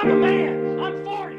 I'm 0.00 0.10
a 0.10 0.14
man. 0.14 0.78
I'm 0.78 1.04
40. 1.04 1.36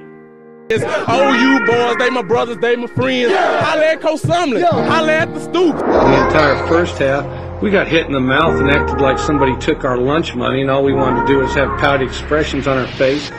It's 0.69 0.83
OU 0.83 1.65
boys, 1.65 1.95
they 1.97 2.09
my 2.09 2.21
brothers, 2.21 2.57
they 2.57 2.75
my 2.75 2.87
friends. 2.87 3.31
Yeah. 3.31 3.63
Holla 3.63 3.85
at 3.85 4.01
Coach 4.01 4.19
Sumlin. 4.19 4.59
Yeah. 4.59 4.85
Holla 4.85 5.13
at 5.13 5.33
the 5.33 5.39
stoop. 5.39 5.77
The 5.77 6.25
entire 6.25 6.67
first 6.67 6.97
half, 6.97 7.61
we 7.61 7.71
got 7.71 7.87
hit 7.87 8.07
in 8.07 8.11
the 8.11 8.19
mouth 8.19 8.59
and 8.59 8.69
acted 8.69 8.99
like 8.99 9.17
somebody 9.17 9.55
took 9.59 9.85
our 9.85 9.97
lunch 9.97 10.35
money, 10.35 10.59
and 10.59 10.69
all 10.69 10.83
we 10.83 10.91
wanted 10.91 11.21
to 11.21 11.27
do 11.27 11.37
was 11.37 11.53
have 11.53 11.69
pouty 11.79 12.03
expressions 12.03 12.67
on 12.67 12.77
our 12.77 12.87
face. 12.87 13.31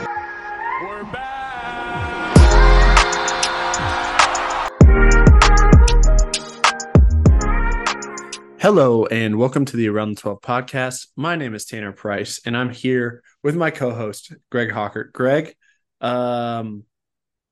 Hello 8.72 9.04
and 9.06 9.36
welcome 9.36 9.64
to 9.64 9.76
the 9.76 9.88
Around 9.88 10.10
the 10.10 10.20
12 10.20 10.42
podcast. 10.42 11.08
My 11.16 11.34
name 11.34 11.56
is 11.56 11.64
Tanner 11.64 11.90
Price 11.90 12.40
and 12.46 12.56
I'm 12.56 12.70
here 12.70 13.24
with 13.42 13.56
my 13.56 13.72
co-host 13.72 14.32
Greg 14.48 14.70
Hawker. 14.70 15.10
Greg, 15.12 15.56
um, 16.00 16.84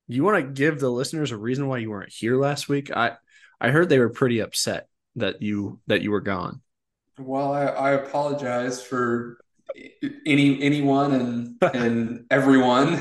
you 0.07 0.23
want 0.23 0.37
to 0.37 0.49
give 0.49 0.79
the 0.79 0.89
listeners 0.89 1.31
a 1.31 1.37
reason 1.37 1.67
why 1.67 1.79
you 1.79 1.89
weren't 1.89 2.13
here 2.13 2.37
last 2.37 2.69
week? 2.69 2.89
I 2.95 3.17
I 3.59 3.71
heard 3.71 3.89
they 3.89 3.99
were 3.99 4.07
pretty 4.07 4.39
upset 4.39 4.87
that 5.17 5.41
you 5.41 5.81
that 5.87 6.01
you 6.01 6.11
were 6.11 6.21
gone. 6.21 6.61
Well, 7.17 7.51
I, 7.51 7.65
I 7.65 7.91
apologize 7.95 8.81
for 8.81 9.39
any 10.25 10.63
anyone 10.63 11.11
and 11.11 11.75
and 11.75 12.27
everyone 12.31 12.97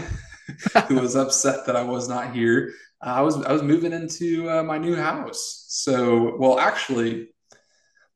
who 0.88 0.96
was 0.96 1.14
upset 1.14 1.66
that 1.66 1.77
I 1.77 1.84
was 1.84 2.08
not 2.08 2.34
here. 2.34 2.72
I 3.00 3.20
was 3.22 3.41
I 3.44 3.52
was 3.52 3.62
moving 3.62 3.92
into 3.92 4.50
uh, 4.50 4.64
my 4.64 4.77
new 4.77 4.96
house. 4.96 5.66
So, 5.69 6.36
well, 6.36 6.58
actually, 6.58 7.28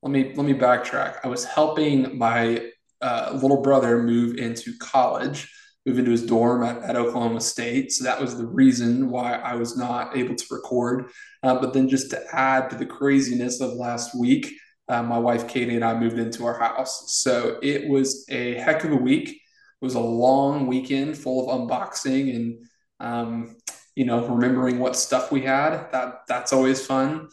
let 0.02 0.10
me 0.10 0.32
let 0.34 0.44
me 0.44 0.54
backtrack. 0.54 1.18
I 1.22 1.28
was 1.28 1.44
helping 1.44 2.18
my 2.18 2.70
uh, 3.00 3.38
little 3.40 3.62
brother 3.62 4.02
move 4.02 4.36
into 4.36 4.76
college, 4.78 5.52
move 5.86 5.98
into 5.98 6.10
his 6.10 6.26
dorm 6.26 6.64
at, 6.64 6.82
at, 6.82 6.96
Oklahoma 6.96 7.40
State. 7.40 7.92
So 7.92 8.04
that 8.04 8.20
was 8.20 8.36
the 8.36 8.46
reason 8.46 9.10
why 9.10 9.34
I 9.34 9.54
was 9.54 9.76
not 9.76 10.16
able 10.16 10.34
to 10.34 10.44
record. 10.50 11.10
Uh, 11.42 11.58
but 11.58 11.72
then 11.72 11.88
just 11.88 12.10
to 12.10 12.22
add 12.32 12.70
to 12.70 12.76
the 12.76 12.86
craziness 12.86 13.60
of 13.60 13.74
last 13.74 14.14
week, 14.18 14.52
uh, 14.88 15.02
my 15.02 15.18
wife 15.18 15.48
Katie 15.48 15.74
and 15.74 15.84
I 15.84 15.98
moved 15.98 16.18
into 16.18 16.44
our 16.44 16.58
house. 16.58 17.12
So 17.14 17.58
it 17.62 17.88
was 17.88 18.26
a 18.28 18.54
heck 18.54 18.84
of 18.84 18.92
a 18.92 18.96
week. 18.96 19.28
It 19.30 19.84
was 19.84 19.94
a 19.94 20.00
long 20.00 20.66
weekend 20.66 21.16
full 21.16 21.48
of 21.48 21.60
unboxing 21.60 22.34
and 22.34 22.66
um, 23.00 23.56
you 23.94 24.04
know 24.04 24.26
remembering 24.26 24.78
what 24.78 24.96
stuff 24.96 25.30
we 25.32 25.42
had. 25.42 25.90
That 25.92 26.22
that's 26.28 26.52
always 26.52 26.84
fun. 26.84 27.28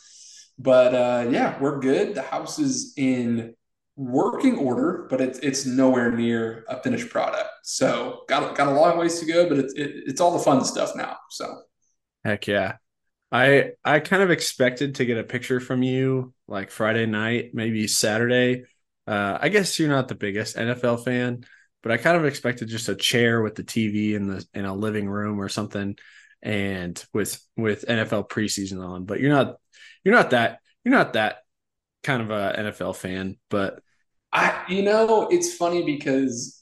But 0.60 0.94
uh, 0.94 1.30
yeah, 1.30 1.58
we're 1.60 1.80
good. 1.80 2.14
The 2.16 2.22
house 2.22 2.60
is 2.60 2.94
in 2.98 3.56
working 3.96 4.58
order, 4.58 5.08
but 5.10 5.22
it's 5.22 5.40
it's 5.40 5.66
nowhere 5.66 6.12
near 6.12 6.66
a 6.68 6.82
finished 6.82 7.10
product. 7.10 7.50
So 7.64 8.22
got 8.28 8.56
got 8.56 8.68
a 8.68 8.72
long 8.72 8.98
ways 8.98 9.20
to 9.22 9.26
go, 9.26 9.48
but 9.48 9.58
it's 9.58 9.74
it, 9.74 9.92
it's 10.06 10.22
all 10.22 10.38
the 10.38 10.44
fun 10.44 10.64
stuff 10.66 10.96
now. 10.96 11.18
So 11.30 11.62
heck 12.24 12.46
yeah. 12.48 12.76
I 13.32 13.72
I 13.86 14.00
kind 14.00 14.22
of 14.22 14.32
expected 14.32 14.96
to 14.96 15.06
get 15.06 15.18
a 15.18 15.24
picture 15.24 15.62
from 15.62 15.82
you 15.82 16.34
like 16.48 16.72
Friday 16.72 17.06
night, 17.06 17.52
maybe 17.54 17.88
Saturday. 17.88 18.64
Uh, 19.08 19.38
I 19.42 19.50
guess 19.50 19.80
you're 19.80 19.90
not 19.90 20.08
the 20.08 20.16
biggest 20.16 20.56
NFL 20.56 21.06
fan, 21.06 21.46
but 21.84 21.92
I 21.92 21.98
kind 21.98 22.18
of 22.18 22.26
expected 22.26 22.68
just 22.68 22.90
a 22.90 22.96
chair 22.96 23.42
with 23.42 23.56
the 23.56 23.64
TV 23.64 24.14
in 24.14 24.28
the 24.28 24.46
in 24.54 24.66
a 24.66 24.74
living 24.74 25.08
room 25.08 25.40
or 25.40 25.48
something, 25.48 25.96
and 26.42 27.04
with 27.14 27.40
with 27.56 27.86
NFL 27.88 28.30
preseason 28.30 28.84
on. 28.86 29.06
But 29.06 29.20
you're 29.20 29.32
not 29.32 29.56
you're 30.04 30.16
not 30.16 30.32
that 30.32 30.60
you're 30.84 30.94
not 30.94 31.14
that 31.14 31.38
kind 32.04 32.22
of 32.22 32.32
a 32.32 32.56
NFL 32.58 32.96
fan, 32.96 33.38
but 33.50 33.82
I 34.32 34.64
you 34.70 34.84
know 34.84 35.28
it's 35.30 35.56
funny 35.56 35.84
because 35.84 36.62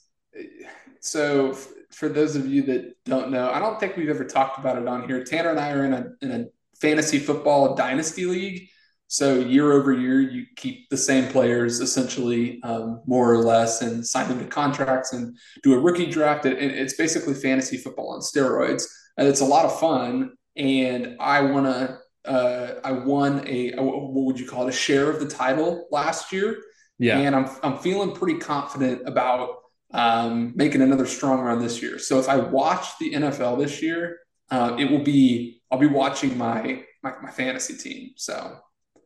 so 1.01 1.51
f- 1.51 1.67
for 1.91 2.09
those 2.09 2.35
of 2.35 2.47
you 2.47 2.63
that 2.63 2.95
don't 3.05 3.31
know, 3.31 3.49
I 3.49 3.59
don't 3.59 3.79
think 3.79 3.95
we've 3.95 4.09
ever 4.09 4.25
talked 4.25 4.59
about 4.59 4.77
it 4.77 4.87
on 4.87 5.07
here. 5.07 5.23
Tanner 5.23 5.49
and 5.49 5.59
I 5.59 5.71
are 5.71 5.85
in 5.85 5.93
a 5.93 6.05
in 6.21 6.31
a 6.31 6.45
fantasy 6.79 7.19
football 7.19 7.75
dynasty 7.75 8.25
league. 8.25 8.69
So 9.09 9.35
year 9.35 9.71
over 9.71 9.93
year, 9.93 10.19
you 10.19 10.45
keep 10.57 10.89
the 10.89 10.97
same 10.97 11.31
players 11.31 11.79
essentially 11.79 12.61
um, 12.63 13.01
more 13.05 13.31
or 13.31 13.37
less 13.37 13.81
and 13.81 14.05
sign 14.05 14.27
them 14.27 14.39
to 14.39 14.45
contracts 14.45 15.13
and 15.13 15.37
do 15.63 15.73
a 15.73 15.79
rookie 15.79 16.07
draft. 16.07 16.45
It's 16.45 16.95
basically 16.95 17.33
fantasy 17.33 17.77
football 17.77 18.09
on 18.09 18.19
steroids. 18.19 18.83
And 19.17 19.27
it's 19.27 19.39
a 19.39 19.45
lot 19.45 19.63
of 19.63 19.79
fun. 19.79 20.33
And 20.57 21.15
I 21.21 21.39
want 21.41 21.67
to 21.67 21.99
uh, 22.27 22.79
I 22.83 22.91
won 22.91 23.43
a, 23.47 23.73
a, 23.73 23.81
what 23.81 24.25
would 24.25 24.39
you 24.39 24.47
call 24.47 24.67
it 24.67 24.69
a 24.69 24.77
share 24.77 25.09
of 25.09 25.19
the 25.19 25.27
title 25.27 25.87
last 25.91 26.31
year. 26.31 26.57
Yeah, 26.99 27.19
and 27.19 27.35
I'm 27.35 27.49
I'm 27.63 27.77
feeling 27.77 28.13
pretty 28.13 28.39
confident 28.39 29.07
about 29.07 29.57
um, 29.93 30.53
making 30.55 30.81
another 30.81 31.05
strong 31.05 31.41
run 31.41 31.59
this 31.59 31.81
year. 31.81 31.99
So 31.99 32.19
if 32.19 32.27
I 32.27 32.37
watch 32.37 32.97
the 32.99 33.13
NFL 33.13 33.59
this 33.59 33.81
year, 33.81 34.19
uh, 34.49 34.75
it 34.79 34.89
will 34.89 35.03
be 35.03 35.61
I'll 35.71 35.79
be 35.79 35.87
watching 35.87 36.37
my, 36.37 36.83
my 37.03 37.13
my 37.21 37.31
fantasy 37.31 37.75
team. 37.75 38.11
So 38.15 38.59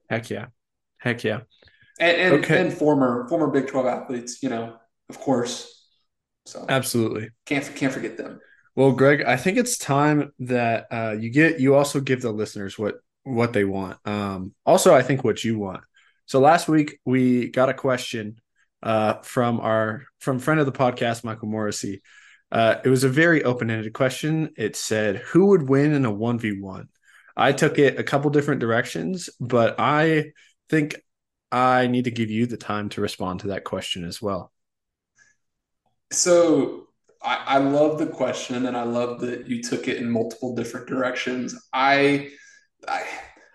heck 0.09 0.29
yeah, 0.29 0.47
heck 0.99 1.23
yeah, 1.23 1.41
and 1.99 2.17
and, 2.17 2.33
okay. 2.43 2.61
and 2.61 2.73
former 2.73 3.27
former 3.27 3.47
Big 3.47 3.67
Twelve 3.67 3.87
athletes, 3.87 4.41
you 4.41 4.49
know, 4.49 4.77
of 5.09 5.19
course. 5.19 5.67
So 6.45 6.65
absolutely 6.67 7.29
can't 7.45 7.69
can't 7.75 7.93
forget 7.93 8.17
them. 8.17 8.39
Well, 8.75 8.93
Greg, 8.93 9.23
I 9.23 9.35
think 9.35 9.57
it's 9.57 9.77
time 9.77 10.31
that 10.39 10.87
uh, 10.91 11.15
you 11.19 11.29
get 11.29 11.59
you 11.59 11.75
also 11.75 11.99
give 11.99 12.21
the 12.21 12.31
listeners 12.31 12.79
what 12.79 12.95
what 13.23 13.53
they 13.53 13.63
want. 13.63 13.97
Um, 14.05 14.53
also, 14.65 14.93
I 14.93 15.01
think 15.01 15.23
what 15.23 15.43
you 15.43 15.59
want. 15.59 15.83
So 16.25 16.39
last 16.39 16.67
week 16.67 16.99
we 17.05 17.49
got 17.49 17.69
a 17.69 17.73
question 17.73 18.39
uh, 18.81 19.15
from 19.21 19.59
our 19.59 20.05
from 20.19 20.39
friend 20.39 20.59
of 20.59 20.65
the 20.65 20.71
podcast, 20.71 21.23
Michael 21.23 21.49
Morrissey. 21.49 22.01
Uh, 22.51 22.75
it 22.83 22.89
was 22.89 23.03
a 23.03 23.09
very 23.09 23.43
open-ended 23.43 23.93
question. 23.93 24.51
It 24.57 24.75
said, 24.75 25.17
"Who 25.17 25.47
would 25.47 25.67
win 25.69 25.93
in 25.93 26.05
a 26.05 26.11
one 26.11 26.39
v 26.39 26.59
one?" 26.59 26.89
I 27.35 27.53
took 27.53 27.79
it 27.79 27.99
a 27.99 28.03
couple 28.03 28.29
different 28.29 28.59
directions, 28.59 29.29
but 29.39 29.75
I 29.79 30.31
think 30.69 31.01
I 31.51 31.87
need 31.87 32.05
to 32.05 32.11
give 32.11 32.29
you 32.29 32.45
the 32.45 32.57
time 32.57 32.89
to 32.89 33.01
respond 33.01 33.41
to 33.41 33.47
that 33.47 33.63
question 33.63 34.05
as 34.05 34.21
well. 34.21 34.51
So 36.11 36.87
I, 37.21 37.43
I 37.45 37.57
love 37.59 37.99
the 37.99 38.07
question, 38.07 38.65
and 38.65 38.75
I 38.75 38.83
love 38.83 39.21
that 39.21 39.47
you 39.47 39.61
took 39.61 39.87
it 39.87 39.97
in 39.97 40.09
multiple 40.09 40.55
different 40.55 40.87
directions. 40.87 41.55
I 41.73 42.31
I, 42.87 43.03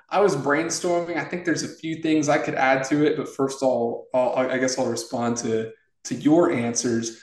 I 0.09 0.21
was 0.21 0.37
brainstorming. 0.37 1.17
I 1.17 1.25
think 1.25 1.45
there's 1.45 1.63
a 1.63 1.69
few 1.69 2.03
things 2.03 2.29
I 2.29 2.39
could 2.39 2.55
add 2.55 2.85
to 2.85 3.05
it, 3.05 3.17
but 3.17 3.29
first 3.29 3.63
all, 3.63 4.07
I 4.15 4.59
guess 4.59 4.79
I'll 4.79 4.87
respond 4.87 5.37
to 5.39 5.73
to 6.05 6.15
your 6.15 6.53
answers. 6.53 7.21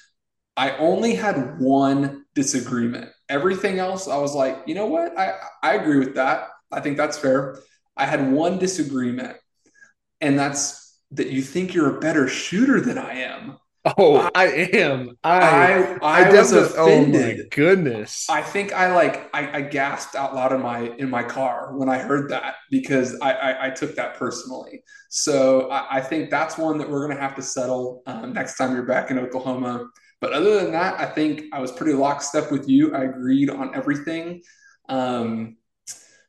I 0.57 0.75
only 0.77 1.15
had 1.15 1.59
one 1.59 2.25
disagreement. 2.35 3.09
Everything 3.29 3.79
else, 3.79 4.07
I 4.07 4.17
was 4.17 4.35
like, 4.35 4.63
you 4.67 4.75
know 4.75 4.85
what? 4.87 5.17
I 5.17 5.35
I 5.63 5.75
agree 5.75 5.99
with 5.99 6.15
that. 6.15 6.49
I 6.71 6.81
think 6.81 6.97
that's 6.97 7.17
fair. 7.17 7.59
I 7.95 8.05
had 8.05 8.31
one 8.31 8.57
disagreement, 8.59 9.37
and 10.21 10.37
that's 10.37 10.99
that 11.11 11.27
you 11.27 11.41
think 11.41 11.73
you're 11.73 11.97
a 11.97 11.99
better 11.99 12.27
shooter 12.27 12.81
than 12.81 12.97
I 12.97 13.19
am. 13.19 13.57
Oh, 13.85 14.29
I, 14.33 14.45
am. 14.45 15.17
I 15.25 15.39
I, 15.41 15.97
I, 16.01 16.23
I 16.23 16.31
was 16.31 16.53
offended. 16.53 17.39
Oh 17.39 17.43
my 17.43 17.49
goodness! 17.49 18.29
I 18.29 18.41
think 18.41 18.71
I 18.71 18.95
like 18.95 19.29
I, 19.35 19.57
I, 19.57 19.61
gasped 19.61 20.15
out 20.15 20.33
loud 20.33 20.53
in 20.53 20.61
my 20.61 20.91
in 20.97 21.09
my 21.09 21.21
car 21.21 21.75
when 21.75 21.89
I 21.89 21.97
heard 21.97 22.29
that 22.29 22.55
because 22.71 23.19
I 23.19 23.33
I, 23.33 23.67
I 23.67 23.69
took 23.71 23.95
that 23.95 24.15
personally. 24.15 24.83
So 25.09 25.69
I, 25.69 25.99
think 25.99 26.29
that's 26.29 26.57
one 26.57 26.77
that 26.77 26.89
we're 26.89 27.05
gonna 27.07 27.19
have 27.19 27.35
to 27.35 27.41
settle 27.41 28.03
um, 28.07 28.31
next 28.31 28.55
time 28.57 28.73
you're 28.73 28.85
back 28.85 29.11
in 29.11 29.19
Oklahoma. 29.19 29.89
But 30.21 30.31
other 30.31 30.61
than 30.61 30.71
that, 30.71 30.97
I 30.97 31.05
think 31.05 31.43
I 31.51 31.59
was 31.59 31.73
pretty 31.73 31.93
lockstep 31.93 32.51
with 32.51 32.69
you. 32.69 32.95
I 32.95 33.03
agreed 33.03 33.49
on 33.49 33.75
everything. 33.75 34.43
Um, 34.87 35.57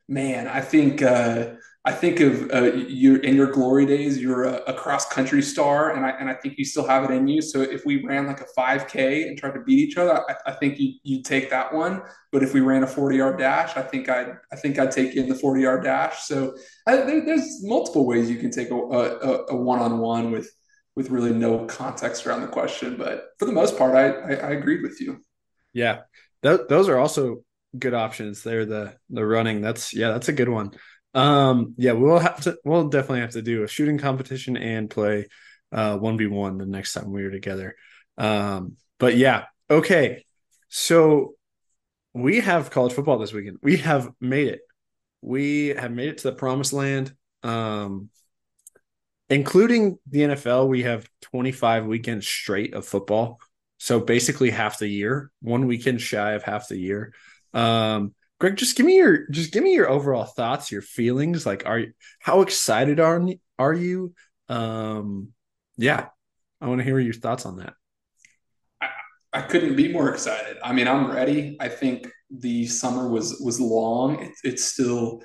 man, 0.09 0.47
I 0.49 0.59
think. 0.59 1.01
Uh, 1.01 1.53
I 1.87 1.91
think 1.91 2.19
of 2.19 2.49
uh, 2.51 2.73
you 2.73 3.17
in 3.17 3.35
your 3.35 3.51
glory 3.51 3.85
days, 3.85 4.19
you're 4.19 4.45
a, 4.45 4.55
a, 4.67 4.73
cross 4.73 5.07
country 5.07 5.43
star, 5.43 5.95
and 5.95 6.03
I 6.03 6.09
and 6.09 6.27
I 6.27 6.33
think 6.33 6.57
you 6.57 6.65
still 6.65 6.87
have 6.87 7.03
it 7.03 7.11
in 7.11 7.27
you. 7.27 7.43
So 7.43 7.61
if 7.61 7.85
we 7.85 8.03
ran 8.03 8.25
like 8.25 8.41
a 8.41 8.47
5K 8.57 9.27
and 9.27 9.37
tried 9.37 9.53
to 9.53 9.61
beat 9.61 9.77
each 9.77 9.95
other, 9.95 10.23
I, 10.27 10.35
I 10.47 10.51
think 10.53 10.79
you 10.79 10.93
you 11.03 11.21
take 11.21 11.51
that 11.51 11.71
one. 11.71 12.01
But 12.31 12.41
if 12.41 12.55
we 12.55 12.61
ran 12.61 12.81
a 12.81 12.87
40 12.87 13.17
yard 13.17 13.37
dash, 13.37 13.77
I 13.77 13.83
think 13.83 14.09
I 14.09 14.33
I 14.51 14.55
think 14.55 14.79
I'd 14.79 14.91
take 14.91 15.13
you 15.13 15.21
in 15.21 15.29
the 15.29 15.35
40 15.35 15.61
yard 15.61 15.83
dash. 15.83 16.23
So 16.23 16.55
I, 16.87 16.97
there, 16.97 17.23
there's 17.23 17.63
multiple 17.63 18.07
ways 18.07 18.31
you 18.31 18.37
can 18.37 18.49
take 18.49 18.71
a 18.71 19.55
one 19.55 19.79
on 19.79 19.99
one 19.99 20.31
with 20.31 20.49
with 20.95 21.11
really 21.11 21.33
no 21.33 21.65
context 21.65 22.25
around 22.25 22.41
the 22.41 22.47
question. 22.47 22.97
But 22.97 23.27
for 23.37 23.45
the 23.45 23.51
most 23.51 23.77
part, 23.77 23.95
I 23.95 24.07
I, 24.09 24.33
I 24.33 24.49
agreed 24.51 24.81
with 24.81 24.99
you. 24.99 25.23
Yeah, 25.71 26.01
Th- 26.45 26.61
those 26.69 26.89
are 26.89 26.97
also 26.99 27.43
good 27.77 27.95
options. 27.95 28.43
There, 28.43 28.65
the 28.65 28.93
the 29.09 29.25
running. 29.25 29.61
That's 29.61 29.93
yeah, 29.93 30.09
that's 30.11 30.29
a 30.29 30.33
good 30.33 30.49
one. 30.49 30.71
Um, 31.15 31.73
yeah, 31.77 31.93
we'll 31.93 32.19
have 32.19 32.41
to. 32.43 32.57
We'll 32.63 32.89
definitely 32.89 33.21
have 33.21 33.31
to 33.31 33.41
do 33.41 33.63
a 33.63 33.67
shooting 33.67 33.97
competition 33.97 34.57
and 34.57 34.89
play 34.89 35.27
uh 35.71 35.97
one 35.97 36.17
v 36.17 36.27
one 36.27 36.57
the 36.59 36.65
next 36.67 36.93
time 36.93 37.11
we 37.11 37.23
are 37.23 37.31
together. 37.31 37.75
Um, 38.17 38.77
but 38.99 39.17
yeah, 39.17 39.45
okay. 39.69 40.25
So 40.69 41.35
we 42.13 42.41
have 42.41 42.69
college 42.71 42.93
football 42.93 43.17
this 43.17 43.33
weekend. 43.33 43.57
We 43.63 43.77
have 43.77 44.11
made 44.21 44.49
it. 44.49 44.61
We 45.21 45.69
have 45.69 45.91
made 45.91 46.09
it 46.09 46.17
to 46.19 46.31
the 46.31 46.35
promised 46.35 46.73
land. 46.73 47.13
Um, 47.43 48.09
including 49.29 49.97
the 50.09 50.21
NFL, 50.21 50.67
we 50.67 50.83
have 50.83 51.09
25 51.21 51.85
weekends 51.85 52.27
straight 52.27 52.73
of 52.73 52.85
football. 52.85 53.39
so 53.77 53.99
basically 53.99 54.49
half 54.51 54.79
the 54.79 54.87
year, 54.87 55.31
one 55.41 55.67
weekend 55.67 56.01
shy 56.01 56.33
of 56.33 56.43
half 56.43 56.67
the 56.67 56.77
year. 56.77 57.13
Um, 57.53 58.13
Greg, 58.39 58.57
just 58.57 58.75
give 58.75 58.85
me 58.85 58.97
your 58.97 59.27
just 59.29 59.53
give 59.53 59.63
me 59.63 59.73
your 59.73 59.89
overall 59.89 60.25
thoughts, 60.25 60.71
your 60.71 60.81
feelings. 60.81 61.45
Like, 61.45 61.65
are 61.65 61.79
you 61.79 61.93
how 62.19 62.41
excited 62.41 62.99
are 62.99 63.25
are 63.57 63.73
you? 63.73 64.13
Um, 64.49 65.29
yeah, 65.77 66.07
I 66.59 66.67
want 66.67 66.79
to 66.79 66.83
hear 66.85 66.99
your 66.99 67.13
thoughts 67.13 67.45
on 67.45 67.57
that. 67.57 67.73
I, 68.81 68.89
I 69.33 69.41
couldn't 69.41 69.75
be 69.75 69.91
more 69.91 70.09
excited. 70.09 70.57
I 70.63 70.73
mean, 70.73 70.87
I'm 70.87 71.11
ready. 71.11 71.57
I 71.59 71.69
think 71.69 72.09
the 72.29 72.67
summer 72.67 73.07
was 73.07 73.39
was 73.41 73.59
long. 73.59 74.21
It, 74.21 74.31
it's 74.43 74.65
still. 74.65 75.21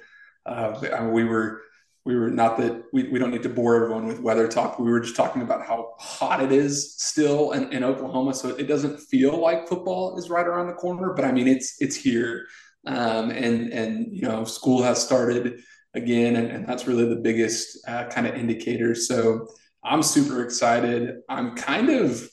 Uh, 0.46 0.80
I 0.92 1.00
mean, 1.00 1.12
we 1.12 1.24
were 1.24 1.62
we 2.04 2.16
were 2.16 2.30
not 2.30 2.56
that 2.58 2.84
we, 2.92 3.08
we 3.08 3.18
don't 3.18 3.30
need 3.30 3.42
to 3.42 3.48
bore 3.48 3.76
everyone 3.76 4.06
with 4.06 4.20
weather 4.20 4.48
talk. 4.48 4.78
We 4.78 4.90
were 4.90 5.00
just 5.00 5.16
talking 5.16 5.42
about 5.42 5.66
how 5.66 5.94
hot 5.98 6.42
it 6.42 6.50
is 6.50 6.94
still 6.96 7.52
in, 7.52 7.72
in 7.72 7.84
Oklahoma. 7.84 8.34
So 8.34 8.48
it 8.48 8.64
doesn't 8.64 8.98
feel 8.98 9.38
like 9.38 9.68
football 9.68 10.18
is 10.18 10.30
right 10.30 10.46
around 10.46 10.68
the 10.68 10.72
corner, 10.74 11.12
but 11.12 11.24
I 11.24 11.32
mean, 11.32 11.46
it's, 11.46 11.76
it's 11.80 11.94
here. 11.94 12.46
Um, 12.87 13.31
and, 13.31 13.73
and, 13.73 14.15
you 14.15 14.23
know, 14.23 14.44
school 14.44 14.82
has 14.82 15.03
started 15.03 15.61
again, 15.94 16.37
and, 16.37 16.50
and 16.50 16.67
that's 16.67 16.87
really 16.87 17.09
the 17.09 17.21
biggest 17.21 17.79
uh, 17.87 18.05
kind 18.06 18.27
of 18.27 18.35
indicator. 18.35 18.94
So 18.94 19.49
I'm 19.85 20.03
super 20.03 20.43
excited. 20.43 21.17
I'm 21.29 21.56
kind 21.56 21.91
of, 21.91 22.29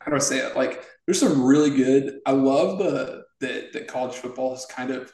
how 0.00 0.10
do 0.10 0.16
I 0.16 0.20
say 0.20 0.38
it? 0.38 0.56
Like 0.56 0.84
there's 1.06 1.20
some 1.20 1.42
really 1.44 1.70
good, 1.70 2.20
I 2.26 2.32
love 2.32 2.78
the, 2.78 3.24
that, 3.40 3.72
that 3.72 3.88
college 3.88 4.14
football 4.14 4.50
has 4.50 4.66
kind 4.66 4.90
of 4.90 5.12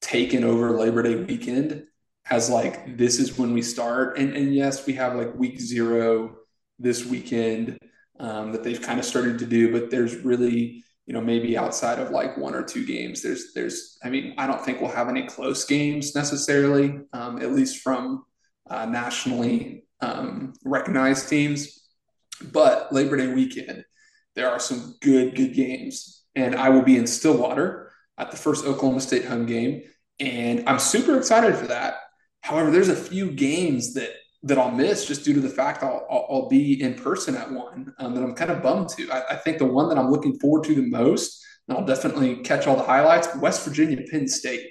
taken 0.00 0.44
over 0.44 0.78
Labor 0.78 1.02
Day 1.02 1.16
weekend 1.16 1.86
as 2.30 2.50
like 2.50 2.96
this 2.96 3.18
is 3.18 3.38
when 3.38 3.52
we 3.52 3.62
start 3.62 4.18
and 4.18 4.34
and 4.36 4.54
yes 4.54 4.86
we 4.86 4.92
have 4.94 5.14
like 5.14 5.34
week 5.34 5.60
zero 5.60 6.36
this 6.78 7.04
weekend 7.04 7.78
um, 8.18 8.52
that 8.52 8.64
they've 8.64 8.82
kind 8.82 8.98
of 8.98 9.04
started 9.04 9.38
to 9.38 9.46
do 9.46 9.72
but 9.72 9.90
there's 9.90 10.16
really 10.16 10.84
you 11.06 11.14
know 11.14 11.20
maybe 11.20 11.56
outside 11.56 11.98
of 11.98 12.10
like 12.10 12.36
one 12.36 12.54
or 12.54 12.62
two 12.62 12.84
games 12.84 13.22
there's 13.22 13.52
there's 13.54 13.98
i 14.04 14.10
mean 14.10 14.34
i 14.38 14.46
don't 14.46 14.64
think 14.64 14.80
we'll 14.80 14.90
have 14.90 15.08
any 15.08 15.26
close 15.26 15.64
games 15.64 16.14
necessarily 16.14 17.00
um, 17.12 17.40
at 17.40 17.52
least 17.52 17.82
from 17.82 18.24
uh, 18.68 18.86
nationally 18.86 19.84
um, 20.00 20.52
recognized 20.64 21.28
teams. 21.28 21.88
But 22.52 22.92
labor 22.92 23.16
day 23.16 23.32
weekend 23.32 23.84
there 24.34 24.50
are 24.50 24.58
some 24.58 24.94
good 25.00 25.34
good 25.34 25.54
games. 25.54 26.24
And 26.34 26.54
i 26.54 26.68
will 26.68 26.82
be 26.82 26.98
in 26.98 27.06
stillwater 27.06 27.90
at 28.18 28.30
the 28.30 28.36
first 28.36 28.66
oklahoma 28.66 29.00
state 29.00 29.24
home 29.24 29.46
game. 29.46 29.82
And 30.20 30.68
i'm 30.68 30.78
super 30.78 31.16
excited 31.16 31.56
for 31.56 31.68
that. 31.68 31.94
However, 32.42 32.70
there's 32.70 32.90
a 32.90 32.96
few 32.96 33.32
games 33.32 33.94
that 33.94 34.10
that 34.42 34.58
I'll 34.58 34.70
miss 34.70 35.06
just 35.06 35.24
due 35.24 35.34
to 35.34 35.40
the 35.40 35.48
fact 35.48 35.82
I'll, 35.82 36.06
I'll, 36.10 36.26
I'll 36.30 36.48
be 36.48 36.80
in 36.80 36.94
person 36.94 37.34
at 37.36 37.50
one 37.50 37.92
um, 37.98 38.14
that 38.14 38.22
I'm 38.22 38.34
kind 38.34 38.50
of 38.50 38.62
bummed 38.62 38.88
to. 38.90 39.10
I, 39.10 39.34
I, 39.34 39.36
think 39.36 39.58
the 39.58 39.64
one 39.66 39.88
that 39.88 39.98
I'm 39.98 40.10
looking 40.10 40.38
forward 40.38 40.64
to 40.64 40.74
the 40.74 40.88
most, 40.88 41.44
and 41.66 41.76
I'll 41.76 41.84
definitely 41.84 42.36
catch 42.36 42.66
all 42.66 42.76
the 42.76 42.82
highlights, 42.82 43.34
West 43.36 43.66
Virginia, 43.66 43.98
Penn 44.10 44.28
State. 44.28 44.70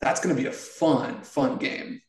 That's 0.00 0.20
going 0.20 0.34
to 0.34 0.40
be 0.40 0.48
a 0.48 0.52
fun, 0.52 1.22
fun 1.22 1.56
game. 1.56 2.00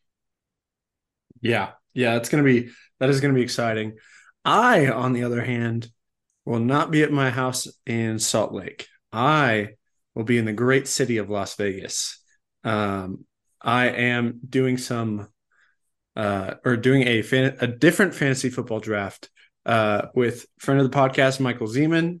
Yeah, 1.40 1.70
yeah, 1.94 2.16
it's 2.16 2.28
going 2.28 2.44
to 2.44 2.52
be 2.52 2.70
that 3.00 3.08
is 3.08 3.20
going 3.20 3.32
to 3.32 3.38
be 3.38 3.44
exciting. 3.44 3.96
I, 4.44 4.88
on 4.88 5.12
the 5.12 5.24
other 5.24 5.42
hand, 5.42 5.90
will 6.44 6.60
not 6.60 6.90
be 6.90 7.02
at 7.02 7.12
my 7.12 7.30
house 7.30 7.68
in 7.86 8.18
Salt 8.18 8.52
Lake. 8.52 8.86
I 9.12 9.70
will 10.14 10.24
be 10.24 10.38
in 10.38 10.44
the 10.44 10.52
great 10.52 10.88
city 10.88 11.18
of 11.18 11.30
Las 11.30 11.54
Vegas. 11.56 12.18
Um, 12.64 13.24
I 13.60 13.88
am 13.88 14.40
doing 14.48 14.78
some 14.78 15.28
uh, 16.18 16.54
or 16.64 16.76
doing 16.76 17.06
a 17.06 17.22
fan- 17.22 17.56
a 17.60 17.66
different 17.68 18.12
fantasy 18.12 18.50
football 18.50 18.80
draft 18.80 19.30
uh, 19.64 20.08
with 20.14 20.46
friend 20.58 20.80
of 20.80 20.90
the 20.90 20.96
podcast 20.96 21.38
Michael 21.38 21.68
Zeman, 21.68 22.20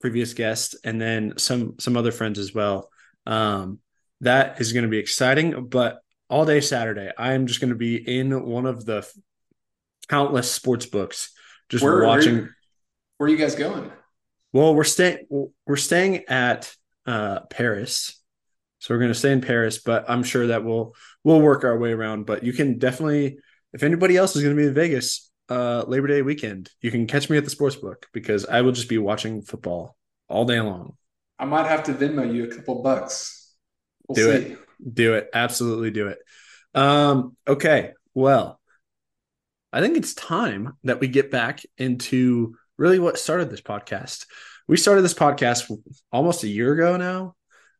previous 0.00 0.34
guest, 0.34 0.76
and 0.84 1.00
then 1.00 1.32
some 1.38 1.76
some 1.80 1.96
other 1.96 2.12
friends 2.12 2.38
as 2.38 2.54
well. 2.54 2.90
Um, 3.26 3.80
that 4.20 4.60
is 4.60 4.72
going 4.72 4.82
to 4.82 4.90
be 4.90 4.98
exciting, 4.98 5.68
but 5.68 6.00
all 6.28 6.44
day 6.44 6.60
Saturday, 6.60 7.10
I 7.16 7.32
am 7.32 7.46
just 7.46 7.60
going 7.60 7.70
to 7.70 7.76
be 7.76 7.96
in 7.96 8.44
one 8.44 8.66
of 8.66 8.84
the 8.84 9.08
countless 10.08 10.50
sports 10.50 10.84
books, 10.84 11.32
just 11.70 11.82
where, 11.82 12.04
watching. 12.04 12.34
Where, 12.34 12.56
where, 13.16 13.26
are 13.28 13.30
you 13.30 13.38
guys 13.38 13.54
going? 13.54 13.90
Well, 14.52 14.74
we're 14.74 14.84
staying. 14.84 15.26
We're 15.66 15.76
staying 15.76 16.24
at 16.28 16.74
uh, 17.06 17.40
Paris 17.48 18.20
so 18.88 18.94
we're 18.94 19.00
going 19.00 19.12
to 19.12 19.18
stay 19.18 19.32
in 19.32 19.42
Paris, 19.42 19.76
but 19.76 20.06
I'm 20.08 20.22
sure 20.22 20.46
that 20.46 20.64
we'll 20.64 20.94
we'll 21.22 21.42
work 21.42 21.62
our 21.62 21.76
way 21.76 21.92
around. 21.92 22.24
But 22.24 22.42
you 22.42 22.54
can 22.54 22.78
definitely, 22.78 23.36
if 23.74 23.82
anybody 23.82 24.16
else 24.16 24.34
is 24.34 24.42
going 24.42 24.56
to 24.56 24.62
be 24.62 24.66
in 24.66 24.72
Vegas, 24.72 25.30
uh, 25.50 25.84
Labor 25.86 26.06
Day 26.06 26.22
weekend, 26.22 26.70
you 26.80 26.90
can 26.90 27.06
catch 27.06 27.28
me 27.28 27.36
at 27.36 27.44
the 27.44 27.50
sports 27.50 27.76
book 27.76 28.06
because 28.14 28.46
I 28.46 28.62
will 28.62 28.72
just 28.72 28.88
be 28.88 28.96
watching 28.96 29.42
football 29.42 29.94
all 30.26 30.46
day 30.46 30.58
long. 30.58 30.96
I 31.38 31.44
might 31.44 31.66
have 31.66 31.82
to 31.84 31.92
Venmo 31.92 32.34
you 32.34 32.44
a 32.44 32.54
couple 32.54 32.82
bucks. 32.82 33.52
We'll 34.08 34.14
do 34.14 34.22
see. 34.22 34.52
it. 34.52 34.58
Do 34.90 35.14
it. 35.16 35.28
Absolutely 35.34 35.90
do 35.90 36.08
it. 36.08 36.20
Um, 36.74 37.36
okay. 37.46 37.92
Well, 38.14 38.58
I 39.70 39.82
think 39.82 39.98
it's 39.98 40.14
time 40.14 40.78
that 40.84 40.98
we 40.98 41.08
get 41.08 41.30
back 41.30 41.60
into 41.76 42.56
really 42.78 42.98
what 42.98 43.18
started 43.18 43.50
this 43.50 43.60
podcast. 43.60 44.24
We 44.66 44.78
started 44.78 45.02
this 45.02 45.12
podcast 45.12 45.70
almost 46.10 46.42
a 46.42 46.48
year 46.48 46.72
ago 46.72 46.96
now 46.96 47.34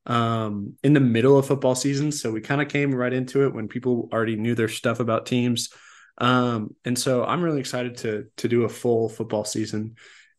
um, 0.08 0.75
in 0.82 0.94
the 0.94 1.00
middle 1.00 1.38
of 1.38 1.46
football 1.46 1.75
season. 1.75 2.10
So 2.10 2.32
we 2.32 2.40
kind 2.40 2.62
of 2.62 2.69
came 2.69 2.94
right 2.94 3.12
into 3.12 3.44
it 3.44 3.55
when 3.55 3.69
people 3.69 4.08
already 4.12 4.37
knew 4.37 4.55
their 4.55 4.69
stuff 4.69 5.00
about 5.00 5.26
teams. 5.26 5.69
Um, 6.16 6.75
and 6.84 6.99
so 6.99 7.25
I'm 7.25 7.43
really 7.43 7.60
excited 7.60 7.99
to 7.99 8.26
to 8.38 8.49
do 8.49 8.64
a 8.64 8.69
full 8.69 9.08
football 9.08 9.44
season, 9.44 9.94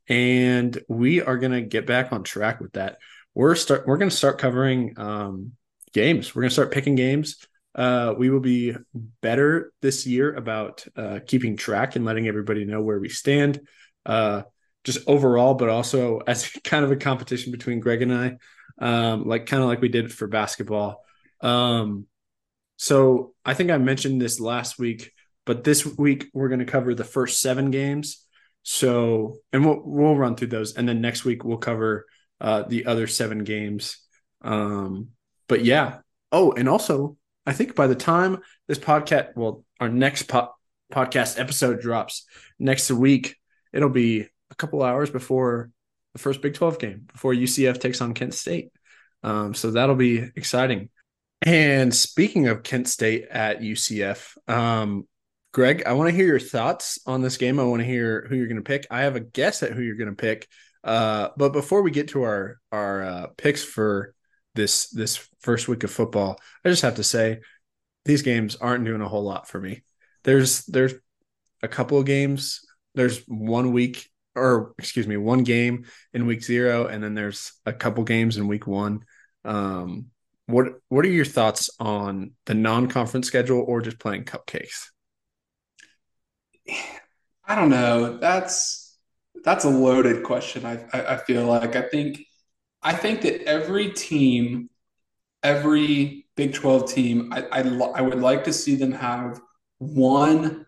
and 0.09 0.77
we 0.89 1.21
are 1.21 1.37
gonna 1.37 1.61
get 1.61 1.85
back 1.85 2.11
on 2.11 2.23
track 2.23 2.59
with 2.59 2.73
that. 2.73 2.97
We're 3.33 3.55
start 3.55 3.87
we're 3.87 3.97
gonna 3.97 4.11
start 4.11 4.39
covering 4.39 4.95
um, 4.97 5.53
games. 5.93 6.35
We're 6.35 6.41
gonna 6.41 6.51
start 6.51 6.71
picking 6.71 6.95
games. 6.95 7.37
Uh, 7.75 8.13
we 8.17 8.29
will 8.29 8.41
be 8.41 8.75
better 9.21 9.71
this 9.81 10.05
year 10.05 10.33
about 10.33 10.85
uh, 10.97 11.19
keeping 11.25 11.55
track 11.55 11.95
and 11.95 12.03
letting 12.03 12.27
everybody 12.27 12.65
know 12.65 12.81
where 12.81 12.99
we 12.99 13.07
stand, 13.07 13.61
uh, 14.05 14.41
just 14.83 15.07
overall, 15.07 15.53
but 15.53 15.69
also 15.69 16.19
as 16.27 16.49
kind 16.65 16.83
of 16.83 16.91
a 16.91 16.97
competition 16.97 17.53
between 17.53 17.79
Greg 17.79 18.01
and 18.01 18.13
I 18.13 18.37
um, 18.79 19.27
like 19.27 19.45
kind 19.45 19.61
of 19.61 19.69
like 19.69 19.81
we 19.81 19.89
did 19.89 20.11
for 20.11 20.27
basketball. 20.27 21.03
Um, 21.41 22.07
so 22.77 23.33
I 23.45 23.53
think 23.53 23.71
I 23.71 23.77
mentioned 23.77 24.21
this 24.21 24.39
last 24.39 24.79
week, 24.79 25.11
but 25.45 25.63
this 25.63 25.85
week 25.85 26.29
we're 26.33 26.49
going 26.49 26.59
to 26.59 26.65
cover 26.65 26.95
the 26.95 27.03
first 27.03 27.41
seven 27.41 27.71
games. 27.71 28.25
So, 28.63 29.37
and 29.53 29.65
we'll 29.65 29.81
we'll 29.83 30.15
run 30.15 30.35
through 30.35 30.47
those, 30.47 30.75
and 30.75 30.87
then 30.87 31.01
next 31.01 31.25
week 31.25 31.43
we'll 31.43 31.57
cover 31.57 32.05
uh, 32.41 32.63
the 32.63 32.85
other 32.85 33.07
seven 33.07 33.43
games. 33.43 33.97
Um, 34.41 35.09
but 35.47 35.65
yeah. 35.65 35.99
Oh, 36.31 36.51
and 36.51 36.69
also 36.69 37.17
I 37.45 37.53
think 37.53 37.75
by 37.75 37.87
the 37.87 37.95
time 37.95 38.39
this 38.67 38.77
podcast, 38.77 39.35
well, 39.35 39.65
our 39.79 39.89
next 39.89 40.23
po- 40.23 40.53
podcast 40.93 41.39
episode 41.39 41.81
drops 41.81 42.25
next 42.59 42.91
week, 42.91 43.35
it'll 43.73 43.89
be 43.89 44.27
a 44.51 44.55
couple 44.55 44.83
hours 44.83 45.09
before 45.09 45.71
the 46.13 46.19
first 46.19 46.41
Big 46.41 46.53
12 46.53 46.79
game 46.79 47.07
before 47.11 47.33
UCF 47.33 47.79
takes 47.79 48.01
on 48.01 48.13
Kent 48.13 48.33
State. 48.33 48.71
Um, 49.23 49.53
so 49.53 49.71
that'll 49.71 49.95
be 49.95 50.19
exciting. 50.35 50.89
And 51.41 51.93
speaking 51.93 52.47
of 52.47 52.63
Kent 52.63 52.87
State 52.87 53.27
at 53.29 53.61
UCF, 53.61 54.37
um, 54.49 55.07
Greg, 55.53 55.83
I 55.85 55.93
want 55.93 56.09
to 56.09 56.15
hear 56.15 56.25
your 56.25 56.39
thoughts 56.39 56.99
on 57.05 57.21
this 57.21 57.37
game. 57.37 57.59
I 57.59 57.63
want 57.63 57.81
to 57.81 57.87
hear 57.87 58.25
who 58.27 58.35
you're 58.35 58.47
going 58.47 58.57
to 58.57 58.61
pick. 58.61 58.85
I 58.91 59.01
have 59.01 59.15
a 59.15 59.21
guess 59.21 59.63
at 59.63 59.71
who 59.71 59.81
you're 59.81 59.95
going 59.95 60.09
to 60.09 60.15
pick. 60.15 60.47
Uh, 60.83 61.29
but 61.37 61.53
before 61.53 61.81
we 61.81 61.91
get 61.91 62.09
to 62.09 62.23
our 62.23 62.59
our 62.71 63.03
uh, 63.03 63.27
picks 63.37 63.63
for 63.63 64.13
this 64.55 64.89
this 64.89 65.27
first 65.41 65.67
week 65.67 65.83
of 65.83 65.91
football, 65.91 66.39
I 66.63 66.69
just 66.69 66.83
have 66.83 66.95
to 66.95 67.03
say 67.03 67.41
these 68.05 68.21
games 68.21 68.55
aren't 68.55 68.85
doing 68.85 69.01
a 69.01 69.07
whole 69.07 69.23
lot 69.23 69.47
for 69.47 69.59
me. 69.59 69.83
There's 70.23 70.65
there's 70.65 70.93
a 71.61 71.67
couple 71.67 71.97
of 71.97 72.05
games. 72.05 72.61
There's 72.95 73.23
one 73.27 73.71
week 73.73 74.09
or 74.39 74.73
excuse 74.77 75.07
me, 75.07 75.17
one 75.17 75.43
game 75.43 75.85
in 76.13 76.25
week 76.25 76.43
zero, 76.43 76.87
and 76.87 77.03
then 77.03 77.13
there's 77.13 77.53
a 77.65 77.73
couple 77.73 78.03
games 78.03 78.37
in 78.37 78.47
week 78.47 78.65
one. 78.67 79.03
Um, 79.45 80.07
what 80.47 80.67
what 80.89 81.05
are 81.05 81.09
your 81.09 81.25
thoughts 81.25 81.69
on 81.79 82.31
the 82.45 82.55
non-conference 82.55 83.27
schedule 83.27 83.63
or 83.67 83.81
just 83.81 83.99
playing 83.99 84.25
cupcakes? 84.25 84.87
I 87.45 87.55
don't 87.55 87.69
know. 87.69 88.17
That's 88.17 88.97
that's 89.43 89.65
a 89.65 89.69
loaded 89.69 90.23
question. 90.23 90.65
I, 90.65 90.83
I, 90.93 91.13
I 91.13 91.17
feel 91.17 91.45
like 91.45 91.75
I 91.75 91.83
think 91.83 92.19
I 92.81 92.93
think 92.93 93.21
that 93.21 93.43
every 93.43 93.91
team, 93.91 94.69
every 95.43 96.27
Big 96.35 96.53
Twelve 96.53 96.91
team, 96.91 97.31
I 97.31 97.41
I, 97.51 97.59
I 97.95 98.01
would 98.01 98.19
like 98.19 98.43
to 98.45 98.53
see 98.53 98.75
them 98.75 98.91
have 98.91 99.39
one 99.77 100.65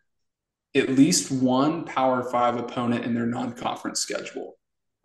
at 0.75 0.89
least 0.89 1.31
one 1.31 1.83
Power 1.83 2.23
Five 2.23 2.57
opponent 2.57 3.05
in 3.05 3.13
their 3.13 3.25
non-conference 3.25 3.99
schedule. 3.99 4.55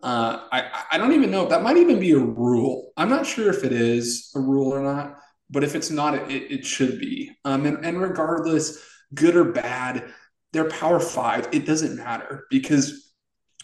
Uh, 0.02 0.40
I 0.52 0.84
I 0.92 0.98
don't 0.98 1.12
even 1.12 1.30
know 1.30 1.44
if 1.44 1.50
that 1.50 1.62
might 1.62 1.76
even 1.76 1.98
be 1.98 2.12
a 2.12 2.18
rule. 2.18 2.92
I'm 2.96 3.08
not 3.08 3.26
sure 3.26 3.50
if 3.50 3.64
it 3.64 3.72
is 3.72 4.30
a 4.34 4.40
rule 4.40 4.72
or 4.72 4.80
not, 4.80 5.18
but 5.50 5.64
if 5.64 5.74
it's 5.74 5.90
not, 5.90 6.14
it, 6.30 6.50
it 6.50 6.64
should 6.64 6.98
be. 6.98 7.32
Um, 7.44 7.66
and, 7.66 7.84
and 7.84 8.00
regardless, 8.00 8.84
good 9.14 9.36
or 9.36 9.44
bad, 9.44 10.12
they're 10.52 10.68
Power 10.68 11.00
Five. 11.00 11.48
It 11.52 11.66
doesn't 11.66 11.96
matter 11.96 12.46
because 12.50 13.06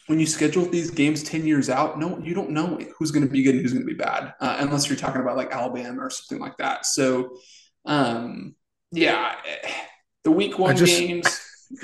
when 0.06 0.18
you 0.18 0.26
schedule 0.26 0.64
these 0.64 0.90
games 0.90 1.22
10 1.22 1.46
years 1.46 1.70
out, 1.70 1.98
no, 1.98 2.18
you 2.18 2.34
don't 2.34 2.50
know 2.50 2.78
who's 2.98 3.12
going 3.12 3.24
to 3.26 3.32
be 3.32 3.42
good 3.42 3.54
and 3.54 3.62
who's 3.62 3.72
going 3.72 3.86
to 3.86 3.90
be 3.90 3.96
bad, 3.96 4.34
uh, 4.40 4.56
unless 4.58 4.88
you're 4.88 4.98
talking 4.98 5.20
about 5.20 5.36
like 5.36 5.52
Alabama 5.52 6.02
or 6.02 6.10
something 6.10 6.42
like 6.42 6.56
that. 6.58 6.86
So, 6.86 7.36
um, 7.84 8.56
yeah, 8.90 9.36
the 10.24 10.30
week 10.30 10.58
one 10.58 10.76
just, 10.76 10.98
games, 10.98 11.40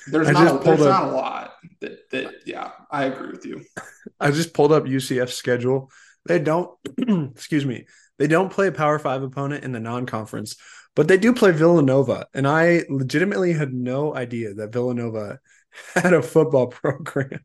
there's, 0.09 0.31
not 0.31 0.61
a, 0.61 0.65
there's 0.65 0.81
up, 0.83 0.89
not 0.89 1.05
a 1.05 1.17
lot 1.17 1.55
that, 1.81 2.11
that, 2.11 2.35
yeah, 2.47 2.71
I 2.91 3.05
agree 3.05 3.31
with 3.31 3.47
you. 3.47 3.65
I 4.21 4.31
just 4.31 4.55
pulled 4.55 4.73
up 4.73 4.85
UCF 4.85 5.31
schedule. 5.31 5.91
They 6.27 6.39
don't, 6.39 6.71
excuse 7.35 7.65
me, 7.65 7.87
they 8.19 8.27
don't 8.27 8.53
play 8.53 8.69
a 8.69 8.73
Power 8.73 8.99
Five 8.99 9.23
opponent 9.23 9.65
in 9.65 9.73
the 9.73 9.81
non 9.81 10.07
conference, 10.07 10.57
but 10.95 11.09
they 11.09 11.17
do 11.17 11.33
play 11.33 11.53
Villanova. 11.53 12.27
And 12.35 12.47
I 12.47 12.85
legitimately 12.89 13.53
had 13.53 13.73
no 13.73 14.15
idea 14.15 14.55
that 14.55 14.73
Villanova 14.73 15.39
had 15.95 16.13
a 16.13 16.23
football 16.23 16.67
program. 16.69 17.41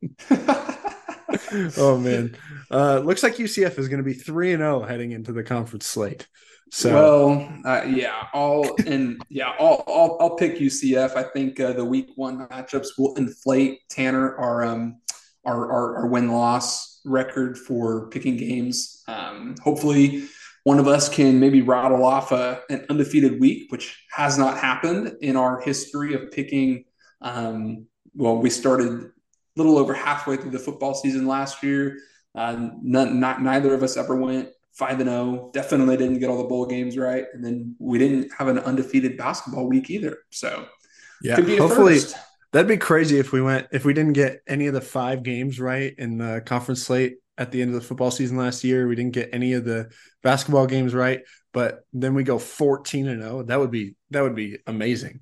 oh 1.77 1.97
man, 1.97 2.35
uh, 2.71 3.00
looks 3.00 3.23
like 3.23 3.35
UCF 3.35 3.77
is 3.77 3.88
going 3.88 4.00
to 4.00 4.03
be 4.03 4.13
three 4.13 4.53
and 4.53 4.62
zero 4.62 4.81
oh 4.81 4.85
heading 4.85 5.12
into 5.12 5.31
the 5.31 5.43
conference 5.43 5.85
slate. 5.85 6.27
So 6.72 6.93
well, 6.93 7.60
uh, 7.65 7.84
yeah, 7.88 8.27
all 8.34 8.75
and 8.88 9.22
yeah, 9.29 9.53
I'll, 9.60 9.84
I'll 10.20 10.36
pick 10.36 10.58
UCF. 10.58 11.15
I 11.15 11.24
think 11.24 11.60
uh, 11.60 11.74
the 11.74 11.86
week 11.86 12.10
one 12.15 12.48
matchups 12.48 12.89
will 12.98 13.15
inflate 13.15 13.79
Tanner 13.89 14.36
our 14.38 14.63
um 14.63 15.00
our 15.46 15.72
our, 15.72 15.98
our 15.98 16.08
win 16.08 16.29
loss 16.29 17.01
record 17.05 17.58
for 17.58 18.10
picking 18.10 18.38
games. 18.38 19.03
Um, 19.08 19.55
hopefully, 19.62 20.27
one 20.63 20.79
of 20.79 20.88
us 20.88 21.10
can 21.10 21.39
maybe 21.39 21.62
rattle 21.62 22.03
off 22.03 22.32
a, 22.32 22.62
an 22.70 22.86
undefeated 22.89 23.39
week, 23.39 23.72
which 23.72 24.05
has 24.12 24.38
not 24.38 24.58
happened 24.58 25.17
in 25.22 25.36
our 25.36 25.62
history 25.62 26.13
of 26.13 26.32
picking. 26.32 26.86
Um, 27.22 27.86
well, 28.15 28.38
we 28.38 28.50
started 28.50 28.88
a 28.88 29.12
little 29.55 29.77
over 29.77 29.93
halfway 29.93 30.38
through 30.38 30.51
the 30.51 30.60
football 30.60 30.93
season 30.93 31.27
last 31.27 31.62
year. 31.62 31.98
Uh, 32.36 32.70
none, 32.82 33.20
not, 33.20 33.41
neither 33.41 33.74
of 33.74 33.84
us 33.84 33.98
ever 33.98 34.15
went 34.15 34.50
five 34.74 35.00
and 35.00 35.10
zero. 35.10 35.20
Oh. 35.20 35.51
Definitely 35.53 35.98
didn't 35.98 36.20
get 36.20 36.30
all 36.30 36.38
the 36.38 36.44
bowl 36.44 36.65
games 36.65 36.98
right, 36.98 37.25
and 37.34 37.44
then 37.44 37.75
we 37.80 37.98
didn't 37.98 38.32
have 38.38 38.48
an 38.48 38.60
undefeated 38.60 39.18
basketball 39.18 39.68
week 39.68 39.89
either. 39.89 40.20
So, 40.32 40.65
yeah, 41.22 41.36
hopefully. 41.36 42.00
That'd 42.51 42.68
be 42.68 42.77
crazy 42.77 43.18
if 43.18 43.32
we 43.32 43.42
went 43.42 43.68
if 43.72 43.84
we 43.84 43.94
didn't 43.94 44.13
get 44.13 44.42
any 44.48 44.68
of 44.68 44.75
the 44.75 44.82
five 44.82 45.24
games 45.24 45.60
right 45.60 45.96
in 45.98 46.20
the 46.20 46.44
conference 46.46 46.84
slate 46.84 47.15
at 47.36 47.51
the 47.51 47.63
end 47.63 47.74
of 47.74 47.82
the 47.82 47.88
football 47.88 48.12
season 48.12 48.38
last 48.38 48.63
year. 48.63 48.88
We 48.88 48.96
didn't 48.96 49.13
get 49.13 49.30
any 49.34 49.53
of 49.53 49.65
the 49.65 49.92
basketball 50.22 50.68
games 50.68 50.94
right, 50.94 51.22
but 51.51 51.80
then 51.94 52.13
we 52.13 52.24
go 52.24 52.38
14 52.38 53.08
and 53.08 53.24
0. 53.24 53.44
That 53.44 53.60
would 53.60 53.72
be 53.72 53.96
that 54.12 54.22
would 54.22 54.36
be 54.36 54.60
amazing 54.68 55.22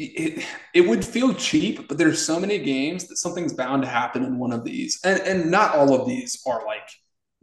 it, 0.00 0.44
it 0.72 0.80
would 0.82 1.04
feel 1.04 1.34
cheap, 1.34 1.86
but 1.88 1.98
there's 1.98 2.24
so 2.24 2.40
many 2.40 2.58
games 2.58 3.06
that 3.08 3.16
something's 3.16 3.52
bound 3.52 3.82
to 3.82 3.88
happen 3.88 4.24
in 4.24 4.38
one 4.38 4.52
of 4.52 4.64
these. 4.64 4.98
And 5.04 5.20
and 5.20 5.50
not 5.50 5.74
all 5.74 5.94
of 5.94 6.08
these 6.08 6.42
are 6.46 6.64
like 6.64 6.88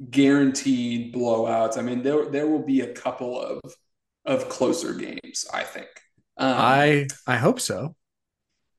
guaranteed 0.10 1.14
blowouts. 1.14 1.78
I 1.78 1.82
mean, 1.82 2.04
there 2.04 2.26
there 2.26 2.48
will 2.48 2.66
be 2.66 2.82
a 2.82 2.94
couple 2.94 3.40
of 3.42 3.62
of 4.26 4.50
closer 4.50 4.94
games, 4.94 5.46
I 5.54 5.64
think. 5.64 5.88
Um, 6.38 6.54
I 6.58 7.08
I 7.26 7.38
hope 7.38 7.60
so. 7.60 7.96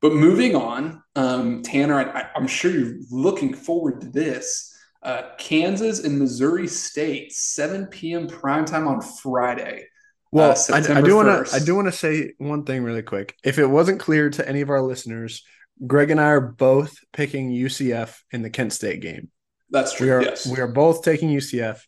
But 0.01 0.13
moving 0.13 0.55
on, 0.55 1.03
um, 1.17 1.63
Tanner, 1.63 1.99
I, 1.99 2.31
am 2.37 2.47
sure 2.47 2.71
you're 2.71 2.99
looking 3.11 3.53
forward 3.53 4.01
to 4.03 4.09
this. 4.09 4.73
Uh, 5.03 5.23
Kansas 5.39 6.05
and 6.05 6.19
Missouri 6.19 6.69
State, 6.69 7.33
7 7.33 7.87
p.m. 7.87 8.29
primetime 8.29 8.87
on 8.87 9.01
Friday. 9.01 9.87
Well, 10.31 10.51
uh, 10.51 10.75
I, 10.75 10.99
I, 10.99 11.01
do 11.01 11.17
want 11.17 11.47
to 11.47 11.55
I 11.55 11.59
do 11.59 11.75
want 11.75 11.89
to 11.89 11.93
say 11.93 12.35
one 12.39 12.65
thing 12.65 12.85
really 12.85 13.03
quick. 13.03 13.35
If 13.43 13.59
it 13.59 13.67
wasn't 13.67 14.01
clear 14.01 14.31
to 14.31 14.49
any 14.49 14.61
of 14.61 14.71
our 14.71 14.83
listeners, 14.83 15.43
Greg 15.87 16.11
and 16.11 16.21
I 16.21 16.27
are 16.27 16.41
both 16.41 16.99
picking 17.13 17.51
UCF 17.51 18.19
in 18.31 18.43
the 18.43 18.51
Kent 18.51 18.73
State 18.73 19.01
game. 19.01 19.31
That's 19.71 19.95
true. 19.95 20.07
We 20.07 20.13
are 20.13 20.23
yes. 20.23 20.47
we 20.47 20.61
are 20.61 20.69
both 20.69 21.03
taking 21.03 21.29
UCF, 21.29 21.81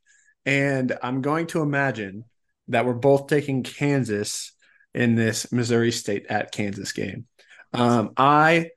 and 0.44 0.96
I'm 1.02 1.22
going 1.22 1.46
to 1.48 1.62
imagine 1.62 2.24
that 2.68 2.84
we're 2.86 2.94
both 2.94 3.26
taking 3.26 3.62
Kansas 3.62 4.52
in 4.94 5.14
this 5.14 5.50
Missouri 5.52 5.92
State 5.92 6.26
at 6.28 6.52
Kansas 6.52 6.92
game. 6.92 7.26
Um, 7.72 8.10
I 8.16 8.70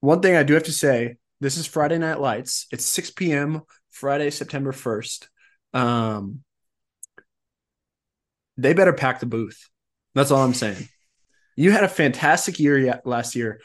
one 0.00 0.20
thing 0.20 0.36
I 0.36 0.42
do 0.42 0.54
have 0.54 0.64
to 0.64 0.72
say: 0.72 1.16
this 1.40 1.56
is 1.56 1.66
Friday 1.66 1.98
Night 1.98 2.20
Lights. 2.20 2.66
It's 2.72 2.84
6 2.84 3.10
p.m. 3.10 3.62
Friday, 3.90 4.30
September 4.30 4.72
1st. 4.72 5.28
Um, 5.74 6.40
they 8.56 8.72
better 8.72 8.92
pack 8.92 9.20
the 9.20 9.26
booth. 9.26 9.68
That's 10.14 10.30
all 10.30 10.42
I'm 10.42 10.54
saying. 10.54 10.88
You 11.56 11.70
had 11.72 11.84
a 11.84 11.88
fantastic 11.88 12.58
year 12.58 13.00
last 13.04 13.34
year. 13.34 13.60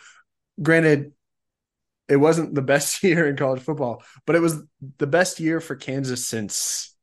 Granted, 0.62 1.14
it 2.12 2.18
wasn't 2.18 2.54
the 2.54 2.62
best 2.62 3.02
year 3.04 3.28
in 3.28 3.38
college 3.38 3.62
football, 3.62 4.04
but 4.26 4.36
it 4.36 4.42
was 4.42 4.62
the 4.98 5.08
best 5.08 5.40
year 5.40 5.62
for 5.62 5.76
Kansas 5.76 6.28
since 6.28 6.94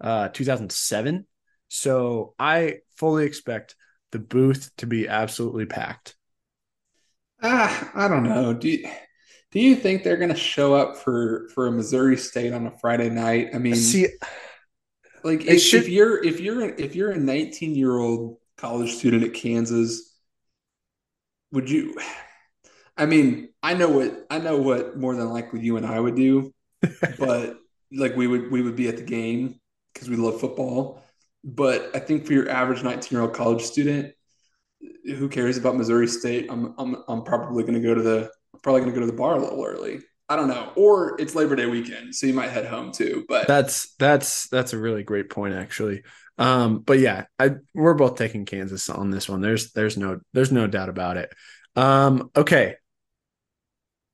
uh, 0.00 0.28
2007. 0.28 1.26
So 1.68 2.34
I 2.38 2.78
fully 2.96 3.26
expect 3.26 3.76
the 4.12 4.18
booth 4.18 4.70
to 4.78 4.86
be 4.86 5.08
absolutely 5.08 5.66
packed. 5.66 6.16
Ah, 7.42 7.90
I 7.94 8.08
don't 8.08 8.24
know. 8.24 8.54
Do 8.54 8.68
you, 8.68 8.88
do 9.52 9.60
you 9.60 9.76
think 9.76 10.02
they're 10.02 10.16
going 10.16 10.32
to 10.32 10.36
show 10.36 10.74
up 10.74 10.96
for 10.96 11.48
for 11.54 11.66
a 11.66 11.72
Missouri 11.72 12.16
State 12.16 12.52
on 12.52 12.66
a 12.66 12.70
Friday 12.78 13.10
night? 13.10 13.50
I 13.54 13.58
mean, 13.58 13.76
see, 13.76 14.08
like 15.22 15.44
if, 15.44 15.60
should, 15.60 15.82
if 15.82 15.88
you're 15.88 16.24
if 16.24 16.40
you're 16.40 16.62
if 16.62 16.96
you're 16.96 17.10
a 17.10 17.18
19 17.18 17.74
year 17.74 17.96
old 17.96 18.38
college 18.56 18.94
student 18.94 19.24
at 19.24 19.34
Kansas, 19.34 20.14
would 21.52 21.68
you? 21.68 21.98
I 22.96 23.06
mean, 23.06 23.48
I 23.62 23.74
know 23.74 23.88
what 23.88 24.26
I 24.30 24.38
know 24.38 24.56
what 24.58 24.96
more 24.96 25.14
than 25.14 25.28
likely 25.30 25.60
you 25.60 25.76
and 25.76 25.86
I 25.86 25.98
would 25.98 26.16
do, 26.16 26.52
but 27.18 27.58
like 27.92 28.16
we 28.16 28.26
would 28.26 28.50
we 28.50 28.62
would 28.62 28.76
be 28.76 28.88
at 28.88 28.96
the 28.96 29.02
game 29.02 29.60
because 29.92 30.08
we 30.08 30.16
love 30.16 30.40
football. 30.40 31.02
But 31.44 31.90
I 31.94 32.00
think 32.00 32.26
for 32.26 32.32
your 32.32 32.48
average 32.48 32.82
19 32.82 33.08
year 33.10 33.22
old 33.22 33.34
college 33.34 33.62
student, 33.62 34.14
who 35.04 35.28
cares 35.28 35.56
about 35.56 35.76
Missouri 35.76 36.08
State? 36.08 36.46
I'm 36.50 36.74
I'm 36.78 36.96
I'm 37.08 37.22
probably 37.22 37.62
going 37.62 37.74
to 37.74 37.80
go 37.80 37.94
to 37.94 38.02
the 38.02 38.30
probably 38.62 38.80
going 38.80 38.92
to 38.92 39.00
go 39.00 39.06
to 39.06 39.10
the 39.10 39.16
bar 39.16 39.34
a 39.36 39.38
little 39.38 39.64
early. 39.64 40.00
I 40.28 40.34
don't 40.34 40.48
know. 40.48 40.72
Or 40.74 41.20
it's 41.20 41.36
Labor 41.36 41.54
Day 41.54 41.66
weekend, 41.66 42.14
so 42.14 42.26
you 42.26 42.34
might 42.34 42.50
head 42.50 42.66
home 42.66 42.90
too. 42.90 43.24
But 43.28 43.46
that's 43.46 43.94
that's 43.96 44.48
that's 44.48 44.72
a 44.72 44.78
really 44.78 45.04
great 45.04 45.30
point, 45.30 45.54
actually. 45.54 46.02
Um, 46.38 46.80
but 46.80 46.98
yeah, 46.98 47.26
I 47.38 47.52
we're 47.74 47.94
both 47.94 48.16
taking 48.16 48.44
Kansas 48.44 48.90
on 48.90 49.10
this 49.10 49.28
one. 49.28 49.40
There's 49.40 49.72
there's 49.72 49.96
no 49.96 50.20
there's 50.32 50.52
no 50.52 50.66
doubt 50.66 50.88
about 50.88 51.16
it. 51.16 51.32
Um, 51.76 52.30
okay. 52.34 52.76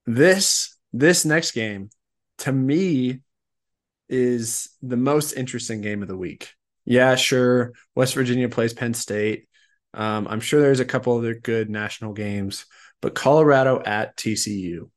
This 0.06 0.76
this 0.92 1.24
next 1.24 1.52
game 1.52 1.90
to 2.38 2.52
me 2.52 3.20
is 4.08 4.68
the 4.82 4.96
most 4.96 5.32
interesting 5.32 5.80
game 5.80 6.02
of 6.02 6.08
the 6.08 6.16
week. 6.16 6.50
Yeah, 6.84 7.14
sure. 7.14 7.72
West 7.94 8.14
Virginia 8.14 8.48
plays 8.48 8.74
Penn 8.74 8.94
State. 8.94 9.48
Um, 9.94 10.26
I'm 10.28 10.40
sure 10.40 10.60
there's 10.60 10.80
a 10.80 10.84
couple 10.84 11.16
other 11.16 11.34
good 11.34 11.70
national 11.70 12.12
games, 12.12 12.66
but 13.00 13.14
Colorado 13.14 13.80
at 13.84 14.16
TCU. 14.16 14.90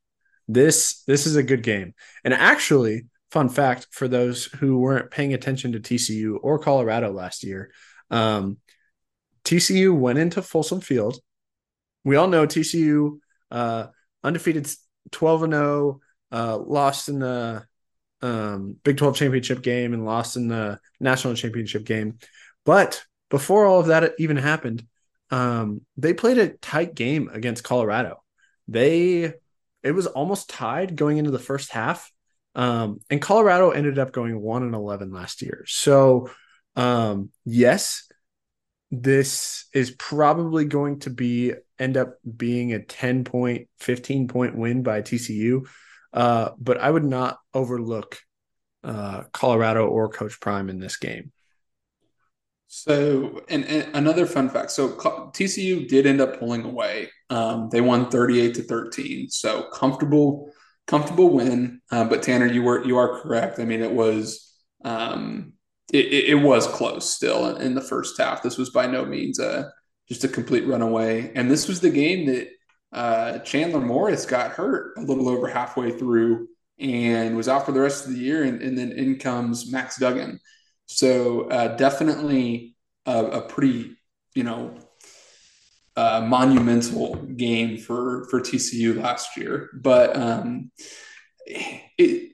This 0.47 1.03
this 1.03 1.25
is 1.25 1.35
a 1.35 1.43
good 1.43 1.63
game. 1.63 1.93
And 2.23 2.33
actually, 2.33 3.03
fun 3.31 3.49
fact 3.49 3.87
for 3.91 4.07
those 4.07 4.45
who 4.45 4.79
weren't 4.79 5.11
paying 5.11 5.33
attention 5.33 5.73
to 5.73 5.79
TCU 5.79 6.37
or 6.41 6.59
Colorado 6.59 7.11
last 7.11 7.43
year, 7.43 7.71
um, 8.09 8.57
TCU 9.43 9.97
went 9.97 10.19
into 10.19 10.41
Folsom 10.41 10.81
Field. 10.81 11.19
We 12.03 12.15
all 12.15 12.27
know 12.27 12.45
TCU 12.45 13.19
uh, 13.51 13.87
undefeated 14.23 14.67
12 15.11 15.43
and 15.43 15.53
0, 15.53 15.99
uh, 16.31 16.57
lost 16.57 17.09
in 17.09 17.19
the 17.19 17.65
um, 18.21 18.75
Big 18.83 18.97
12 18.97 19.15
championship 19.15 19.61
game 19.61 19.93
and 19.93 20.05
lost 20.05 20.35
in 20.35 20.47
the 20.47 20.79
national 20.99 21.35
championship 21.35 21.85
game. 21.85 22.17
But 22.65 23.03
before 23.29 23.65
all 23.65 23.79
of 23.79 23.87
that 23.87 24.13
even 24.17 24.37
happened, 24.37 24.85
um, 25.29 25.81
they 25.97 26.13
played 26.13 26.37
a 26.37 26.49
tight 26.49 26.95
game 26.95 27.29
against 27.31 27.63
Colorado. 27.63 28.23
They 28.67 29.33
it 29.83 29.91
was 29.91 30.07
almost 30.07 30.49
tied 30.49 30.95
going 30.95 31.17
into 31.17 31.31
the 31.31 31.39
first 31.39 31.71
half. 31.71 32.11
Um, 32.55 33.01
and 33.09 33.21
Colorado 33.21 33.69
ended 33.69 33.99
up 33.99 34.11
going 34.11 34.39
1 34.41 34.63
and 34.63 34.73
11 34.73 35.11
last 35.11 35.43
year. 35.43 35.63
So, 35.67 36.31
um, 36.75 37.29
yes, 37.43 38.04
this 38.91 39.65
is 39.73 39.91
probably 39.91 40.65
going 40.65 40.99
to 40.99 41.09
be 41.09 41.53
end 41.79 41.97
up 41.97 42.15
being 42.37 42.73
a 42.73 42.79
10 42.79 43.23
point, 43.23 43.67
15 43.79 44.27
point 44.27 44.55
win 44.55 44.83
by 44.83 45.01
TCU. 45.01 45.67
Uh, 46.13 46.51
but 46.57 46.77
I 46.77 46.89
would 46.89 47.03
not 47.03 47.37
overlook 47.53 48.17
uh, 48.83 49.23
Colorado 49.33 49.87
or 49.87 50.09
Coach 50.09 50.39
Prime 50.39 50.69
in 50.69 50.79
this 50.79 50.97
game. 50.97 51.31
So, 52.67 53.43
and, 53.49 53.63
and, 53.65 53.95
another 53.95 54.25
fun 54.25 54.49
fact: 54.49 54.71
so 54.71 54.89
TCU 54.89 55.87
did 55.87 56.05
end 56.05 56.19
up 56.19 56.39
pulling 56.39 56.63
away. 56.63 57.09
Um, 57.29 57.69
they 57.71 57.79
won 57.79 58.09
thirty-eight 58.09 58.55
to 58.55 58.63
thirteen. 58.63 59.29
So 59.29 59.69
comfortable, 59.71 60.51
comfortable 60.85 61.29
win. 61.29 61.81
Uh, 61.91 62.05
but 62.05 62.21
Tanner, 62.21 62.47
you 62.47 62.63
were 62.63 62.83
you 62.83 62.97
are 62.97 63.21
correct. 63.21 63.59
I 63.59 63.65
mean, 63.65 63.81
it 63.81 63.91
was 63.91 64.53
um, 64.83 65.53
it, 65.95 66.29
it, 66.29 66.35
was 66.35 66.67
close 66.67 67.09
still 67.09 67.55
in, 67.57 67.75
the 67.75 67.81
first 67.81 68.17
half. 68.17 68.41
This 68.41 68.57
was 68.57 68.69
by 68.69 68.87
no 68.87 69.05
means 69.05 69.39
a 69.39 69.71
just 70.07 70.23
a 70.23 70.27
complete 70.27 70.67
runaway. 70.67 71.31
And 71.35 71.49
this 71.49 71.67
was 71.67 71.79
the 71.79 71.89
game 71.89 72.27
that 72.27 72.49
uh, 72.91 73.39
Chandler 73.39 73.81
Morris 73.81 74.25
got 74.25 74.51
hurt 74.51 74.97
a 74.97 75.01
little 75.01 75.27
over 75.29 75.47
halfway 75.47 75.91
through 75.91 76.47
and 76.79 77.35
was 77.35 77.47
out 77.47 77.65
for 77.65 77.71
the 77.71 77.81
rest 77.81 78.05
of 78.05 78.13
the 78.13 78.19
year. 78.19 78.43
And, 78.43 78.61
and 78.61 78.77
then 78.77 78.91
in 78.91 79.17
comes 79.17 79.71
Max 79.71 79.97
Duggan. 79.97 80.39
So 80.85 81.49
uh, 81.49 81.75
definitely 81.75 82.75
a, 83.05 83.25
a, 83.25 83.41
pretty, 83.41 83.97
you 84.35 84.43
know, 84.43 84.77
uh, 85.95 86.21
monumental 86.21 87.15
game 87.15 87.77
for 87.77 88.27
for 88.29 88.41
TCU 88.41 89.01
last 89.01 89.37
year. 89.37 89.69
But 89.73 90.15
um, 90.15 90.71
it, 91.45 92.33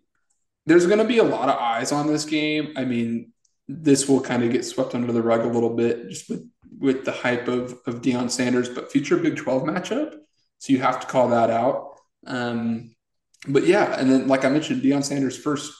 there's 0.66 0.86
going 0.86 1.00
to 1.00 1.06
be 1.06 1.20
a 1.20 1.24
lot 1.24 1.50
of 1.50 1.58
eyes 1.58 1.92
on 1.92 2.08
this 2.08 2.26
game. 2.26 2.74
I 2.76 2.86
mean, 2.86 3.31
this 3.80 4.08
will 4.08 4.22
kind 4.22 4.44
of 4.44 4.52
get 4.52 4.66
swept 4.66 4.96
under 4.96 5.12
the 5.12 5.22
rug 5.22 5.42
a 5.42 5.48
little 5.48 5.76
bit 5.76 6.10
just 6.10 6.30
with 6.30 6.48
with 6.80 7.06
the 7.06 7.12
hype 7.12 7.48
of 7.48 7.80
of 7.86 8.02
Deion 8.02 8.30
Sanders, 8.30 8.70
but 8.70 8.92
future 8.92 9.18
Big 9.18 9.38
12 9.38 9.64
matchup. 9.64 10.16
So 10.60 10.74
you 10.74 10.80
have 10.80 11.00
to 11.00 11.08
call 11.08 11.30
that 11.30 11.50
out. 11.50 12.00
Um, 12.28 12.96
but 13.48 13.66
yeah, 13.66 14.00
and 14.00 14.12
then 14.12 14.28
like 14.28 14.46
I 14.46 14.50
mentioned, 14.50 14.84
Deion 14.84 15.04
Sanders' 15.04 15.38
first 15.38 15.74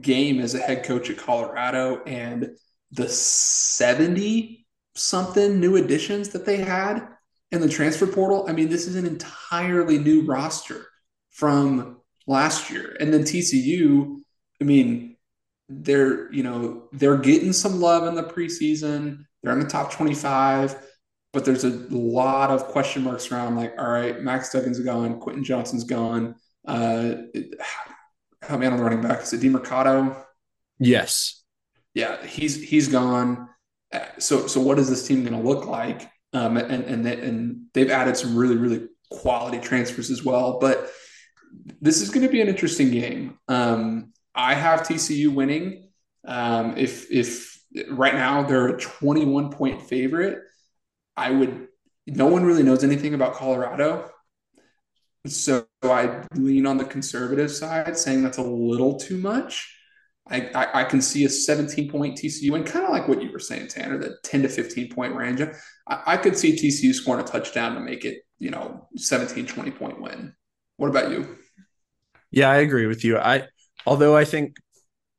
game 0.00 0.40
as 0.40 0.54
a 0.54 0.58
head 0.58 0.84
coach 0.84 1.10
at 1.10 1.18
Colorado 1.18 2.02
and 2.04 2.56
the 2.92 3.08
70 3.08 4.66
something 4.94 5.58
new 5.58 5.76
additions 5.76 6.30
that 6.30 6.46
they 6.46 6.58
had 6.58 7.06
in 7.50 7.60
the 7.60 7.68
transfer 7.68 8.06
portal. 8.06 8.46
I 8.48 8.52
mean, 8.52 8.68
this 8.68 8.86
is 8.86 8.96
an 8.96 9.06
entirely 9.06 9.98
new 9.98 10.24
roster 10.24 10.86
from 11.30 12.00
last 12.26 12.70
year. 12.70 12.96
And 13.00 13.12
then 13.12 13.22
TCU, 13.22 14.20
I 14.60 14.64
mean, 14.64 15.11
they're, 15.68 16.32
you 16.32 16.42
know, 16.42 16.88
they're 16.92 17.16
getting 17.16 17.52
some 17.52 17.80
love 17.80 18.06
in 18.06 18.14
the 18.14 18.22
preseason. 18.22 19.24
They're 19.42 19.52
in 19.52 19.60
the 19.60 19.66
top 19.66 19.92
25, 19.92 20.76
but 21.32 21.44
there's 21.44 21.64
a 21.64 21.70
lot 21.90 22.50
of 22.50 22.64
question 22.66 23.02
marks 23.02 23.30
around 23.32 23.56
like, 23.56 23.74
all 23.78 23.90
right, 23.90 24.20
Max 24.20 24.52
Duggan's 24.52 24.80
gone, 24.80 25.18
Quentin 25.18 25.44
Johnston's 25.44 25.84
gone. 25.84 26.36
Uh, 26.66 27.14
help 28.42 28.60
me 28.60 28.66
on 28.66 28.76
the 28.76 28.82
running 28.82 29.00
back. 29.00 29.22
Is 29.22 29.32
it 29.32 29.40
Demercado? 29.40 30.24
Yes. 30.78 31.42
Yeah, 31.94 32.24
he's 32.24 32.62
he's 32.62 32.88
gone. 32.88 33.48
So 34.18 34.46
so 34.46 34.60
what 34.60 34.78
is 34.78 34.88
this 34.88 35.06
team 35.06 35.24
going 35.24 35.40
to 35.40 35.46
look 35.48 35.66
like? 35.66 36.10
Um, 36.32 36.56
and 36.56 36.84
and 36.84 37.04
they, 37.04 37.20
and 37.20 37.66
they've 37.74 37.90
added 37.90 38.16
some 38.16 38.36
really 38.36 38.56
really 38.56 38.88
quality 39.10 39.58
transfers 39.58 40.10
as 40.10 40.24
well. 40.24 40.58
But 40.58 40.90
this 41.80 42.00
is 42.00 42.10
going 42.10 42.26
to 42.26 42.32
be 42.32 42.40
an 42.40 42.48
interesting 42.48 42.90
game. 42.90 43.38
Um, 43.48 44.12
I 44.34 44.54
have 44.54 44.80
TCU 44.82 45.32
winning. 45.34 45.88
Um, 46.26 46.76
if 46.76 47.10
if 47.10 47.60
right 47.90 48.14
now 48.14 48.42
they're 48.42 48.68
a 48.68 48.80
21 48.80 49.50
point 49.50 49.82
favorite, 49.82 50.38
I 51.16 51.30
would. 51.30 51.68
No 52.06 52.26
one 52.26 52.44
really 52.44 52.62
knows 52.62 52.82
anything 52.82 53.14
about 53.14 53.34
Colorado. 53.34 54.10
So 55.26 55.66
I 55.82 56.24
lean 56.34 56.66
on 56.66 56.78
the 56.78 56.84
conservative 56.84 57.50
side, 57.50 57.96
saying 57.96 58.22
that's 58.22 58.38
a 58.38 58.42
little 58.42 58.98
too 58.98 59.18
much. 59.18 59.72
I, 60.28 60.50
I, 60.54 60.80
I 60.80 60.84
can 60.84 61.02
see 61.02 61.24
a 61.24 61.28
17 61.28 61.90
point 61.90 62.16
TCU 62.16 62.54
and 62.54 62.66
kind 62.66 62.84
of 62.84 62.90
like 62.90 63.08
what 63.08 63.22
you 63.22 63.30
were 63.32 63.38
saying, 63.38 63.68
Tanner, 63.68 63.98
the 63.98 64.16
10 64.24 64.42
to 64.42 64.48
15 64.48 64.92
point 64.92 65.14
range. 65.14 65.40
I, 65.88 66.02
I 66.06 66.16
could 66.16 66.36
see 66.36 66.52
TCU 66.52 66.94
scoring 66.94 67.24
a 67.24 67.26
touchdown 67.26 67.74
to 67.74 67.80
make 67.80 68.04
it, 68.04 68.22
you 68.38 68.50
know, 68.50 68.88
17, 68.96 69.46
20 69.46 69.70
point 69.72 70.00
win. 70.00 70.34
What 70.76 70.88
about 70.88 71.10
you? 71.10 71.38
Yeah, 72.30 72.50
I 72.50 72.56
agree 72.56 72.86
with 72.86 73.04
you. 73.04 73.18
I, 73.18 73.48
although 73.86 74.16
I 74.16 74.24
think 74.24 74.56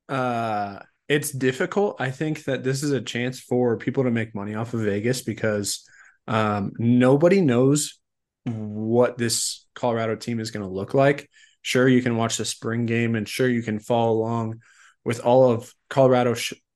uh, 0.10 0.80
it's 1.08 1.32
difficult, 1.32 1.98
I 2.00 2.12
think 2.12 2.46
that 2.46 2.64
this 2.64 2.84
is 2.84 2.92
a 2.92 3.02
chance 3.02 3.40
for 3.40 3.78
people 3.78 4.04
to 4.04 4.12
make 4.12 4.36
money 4.36 4.56
off 4.56 4.74
of 4.74 4.82
Vegas 4.82 5.22
because 5.22 5.88
um, 6.28 6.72
nobody 6.78 7.42
knows 7.42 8.00
what 8.46 9.18
this 9.18 9.66
Colorado 9.76 10.16
team 10.16 10.40
is 10.40 10.52
going 10.52 10.66
to 10.66 10.72
look 10.72 10.94
like. 10.94 11.30
Sure, 11.62 11.88
you 11.88 12.02
can 12.02 12.18
watch 12.18 12.38
the 12.38 12.46
spring 12.46 12.86
game, 12.86 13.16
and 13.16 13.28
sure, 13.28 13.48
you 13.48 13.64
can 13.64 13.80
follow 13.80 14.12
along 14.12 14.62
with 15.06 15.22
all 15.22 15.52
of 15.52 15.74
Colorado 15.90 16.36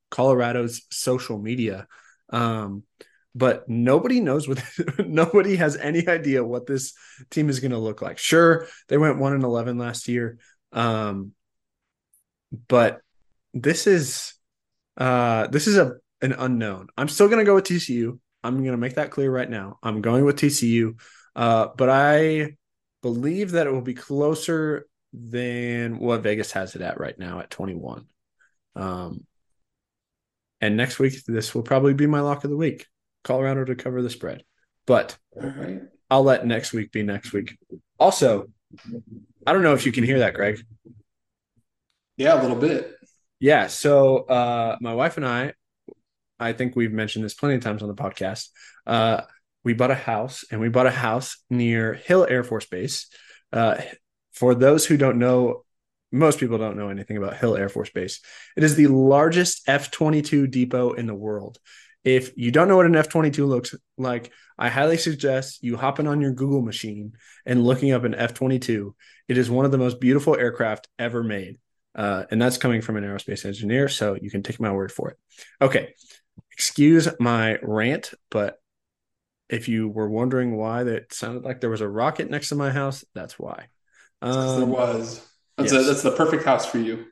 Colorado's 0.10 0.84
social 0.92 1.38
media. 1.38 1.88
Um, 2.30 2.84
but 3.36 3.68
nobody 3.70 4.20
knows 4.20 4.48
what 4.48 4.64
nobody 5.00 5.58
has 5.58 5.78
any 5.78 6.08
idea 6.08 6.44
what 6.44 6.66
this 6.66 6.94
team 7.30 7.50
is 7.50 7.60
going 7.60 7.72
to 7.72 7.78
look 7.78 8.02
like. 8.02 8.18
Sure, 8.18 8.68
they 8.88 8.98
went 8.98 9.20
one 9.20 9.34
and 9.34 9.44
eleven 9.44 9.78
last 9.78 10.08
year, 10.08 10.40
um, 10.72 11.34
but 12.68 13.02
this 13.54 13.88
is 13.88 14.34
uh, 14.98 15.48
this 15.48 15.68
is 15.68 15.78
a 15.78 15.94
an 16.22 16.34
unknown. 16.34 16.88
I'm 16.98 17.10
still 17.10 17.28
to 17.40 17.46
go 17.46 17.56
with 17.56 17.66
TCU. 17.66 18.20
I'm 18.44 18.58
to 18.74 18.78
make 18.78 18.96
that 18.96 19.12
clear 19.12 19.32
right 19.32 19.50
now. 19.50 19.78
I'm 19.84 20.02
going 20.02 20.26
with 20.26 20.38
TCU. 20.38 21.00
Uh, 21.36 21.68
but 21.78 21.90
I 21.90 22.56
believe 23.02 23.52
that 23.52 23.68
it 23.68 23.72
will 23.72 23.82
be 23.82 23.94
closer 23.94 24.88
than 25.14 26.00
what 26.00 26.22
Vegas 26.22 26.52
has 26.54 26.76
it 26.76 26.82
at 26.82 27.00
right 27.00 27.18
now 27.18 27.40
at 27.40 27.50
21. 27.50 28.06
Um, 28.76 29.26
and 30.62 30.76
next 30.76 30.98
week, 30.98 31.24
this 31.26 31.54
will 31.54 31.62
probably 31.62 31.94
be 31.94 32.08
my 32.08 32.22
lock 32.22 32.44
of 32.44 32.50
the 32.50 32.58
week 32.58 32.88
Colorado 33.24 33.66
to 33.66 33.76
cover 33.76 34.02
the 34.02 34.10
spread. 34.10 34.44
But 34.86 35.18
I'll 36.10 36.24
let 36.24 36.46
next 36.46 36.74
week 36.74 36.92
be 36.92 37.04
next 37.04 37.34
week. 37.34 37.58
Also, 38.00 38.48
I 39.46 39.54
don't 39.54 39.64
know 39.64 39.74
if 39.74 39.86
you 39.86 39.92
can 39.92 40.04
hear 40.04 40.20
that, 40.20 40.34
Greg. 40.34 40.60
Yeah, 42.18 42.40
a 42.40 42.42
little 42.42 42.58
bit. 42.58 42.96
Yeah. 43.40 43.68
So, 43.68 44.18
uh, 44.18 44.78
my 44.82 44.94
wife 44.94 45.18
and 45.18 45.26
I, 45.26 45.54
I 46.40 46.54
think 46.54 46.76
we've 46.76 46.92
mentioned 46.92 47.24
this 47.24 47.34
plenty 47.34 47.56
of 47.56 47.62
times 47.62 47.82
on 47.82 47.88
the 47.88 47.96
podcast. 47.96 48.50
Uh, 48.86 49.22
we 49.64 49.74
bought 49.74 49.92
a 49.92 49.96
house 49.96 50.44
and 50.52 50.60
we 50.62 50.70
bought 50.70 50.88
a 50.88 50.92
house 50.92 51.38
near 51.50 51.94
Hill 51.94 52.26
Air 52.30 52.44
Force 52.44 52.66
Base. 52.66 53.08
Uh, 53.52 53.78
for 54.34 54.56
those 54.56 54.86
who 54.86 54.98
don't 54.98 55.20
know, 55.20 55.64
most 56.12 56.40
people 56.40 56.58
don't 56.58 56.78
know 56.78 56.90
anything 56.90 57.18
about 57.18 57.38
Hill 57.38 57.58
Air 57.58 57.70
Force 57.70 57.90
Base. 57.90 58.22
It 58.56 58.64
is 58.64 58.76
the 58.76 58.88
largest 58.88 59.68
F 59.68 59.92
22 59.92 60.48
depot 60.48 60.94
in 60.94 61.06
the 61.06 61.16
world. 61.16 61.58
If 62.04 62.32
you 62.38 62.52
don't 62.52 62.70
know 62.70 62.78
what 62.78 62.86
an 62.86 62.96
F 62.96 63.10
22 63.10 63.46
looks 63.46 63.76
like, 63.98 64.32
I 64.58 64.70
highly 64.70 64.98
suggest 64.98 65.62
you 65.62 65.76
hopping 65.76 66.08
on 66.08 66.22
your 66.22 66.32
Google 66.32 66.62
machine 66.62 67.14
and 67.46 67.66
looking 67.66 67.92
up 67.92 68.06
an 68.06 68.16
F 68.16 68.34
22. 68.34 68.96
It 69.28 69.38
is 69.38 69.50
one 69.50 69.66
of 69.66 69.72
the 69.72 69.78
most 69.78 70.00
beautiful 70.00 70.36
aircraft 70.36 70.88
ever 70.98 71.24
made. 71.24 71.58
Uh, 71.98 72.26
and 72.30 72.40
that's 72.40 72.58
coming 72.58 72.82
from 72.82 72.96
an 72.96 73.04
aerospace 73.04 73.44
engineer. 73.44 73.90
So 73.90 74.16
you 74.22 74.30
can 74.30 74.44
take 74.44 74.60
my 74.60 74.72
word 74.72 74.92
for 74.92 75.10
it. 75.10 75.18
Okay. 75.62 75.96
Excuse 76.52 77.10
my 77.20 77.58
rant, 77.62 78.14
but 78.30 78.62
if 79.50 79.68
you 79.68 79.88
were 79.88 80.10
wondering 80.10 80.56
why 80.56 80.84
that 80.84 81.14
sounded 81.14 81.44
like 81.44 81.60
there 81.60 81.70
was 81.70 81.82
a 81.82 81.88
rocket 81.88 82.30
next 82.30 82.50
to 82.50 82.56
my 82.56 82.70
house, 82.70 83.04
that's 83.16 83.40
why. 83.40 83.68
Um, 84.22 84.60
there 84.60 84.66
was. 84.68 85.26
That's 85.58 85.74
yes. 85.74 85.84
a, 85.84 85.86
that's 85.86 86.02
the 86.04 86.12
perfect 86.12 86.46
house 86.46 86.66
for 86.66 86.78
you. 86.78 87.06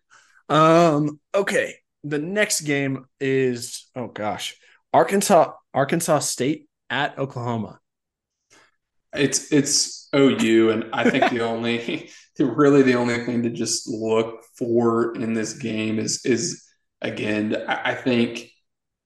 Um. 0.50 1.20
Okay. 1.34 1.76
The 2.04 2.20
next 2.20 2.62
game 2.62 3.06
is 3.20 3.90
oh 3.96 4.08
gosh, 4.08 4.56
Arkansas 4.94 5.54
Arkansas 5.74 6.20
State 6.20 6.68
at 6.90 7.18
Oklahoma. 7.18 7.80
It's 9.18 9.52
it's 9.52 10.08
OU, 10.16 10.72
and 10.72 10.86
I 10.94 11.10
think 11.10 11.30
the 11.30 11.42
only 11.46 12.10
really 12.40 12.82
the 12.82 12.96
only 12.96 13.24
thing 13.26 13.44
to 13.44 13.50
just 13.50 13.88
look 13.88 14.44
for 14.58 15.16
in 15.16 15.34
this 15.34 15.54
game 15.54 16.00
is 16.00 16.26
is 16.26 16.64
again 17.02 17.56
I, 17.68 17.92
I 17.92 17.96
think 17.96 18.50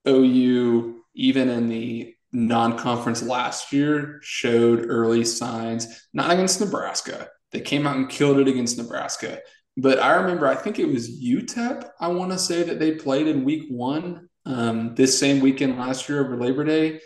OU 0.07 1.03
even 1.15 1.49
in 1.49 1.69
the 1.69 2.15
non-conference 2.31 3.23
last 3.23 3.73
year 3.73 4.19
showed 4.21 4.85
early 4.87 5.25
signs, 5.25 6.07
not 6.13 6.31
against 6.31 6.61
Nebraska. 6.61 7.27
They 7.51 7.59
came 7.59 7.87
out 7.87 7.97
and 7.97 8.09
killed 8.09 8.37
it 8.37 8.47
against 8.47 8.77
Nebraska. 8.77 9.39
But 9.75 9.99
I 9.99 10.15
remember, 10.15 10.45
I 10.47 10.55
think 10.55 10.77
it 10.77 10.87
was 10.87 11.09
UTEP, 11.09 11.89
I 11.99 12.09
want 12.09 12.31
to 12.31 12.37
say 12.37 12.63
that 12.63 12.79
they 12.79 12.91
played 12.91 13.27
in 13.27 13.45
week 13.45 13.65
one 13.69 14.29
um, 14.45 14.93
this 14.95 15.17
same 15.17 15.39
weekend 15.39 15.77
last 15.79 16.09
year 16.09 16.23
over 16.23 16.37
Labor 16.37 16.63
Day. 16.63 16.99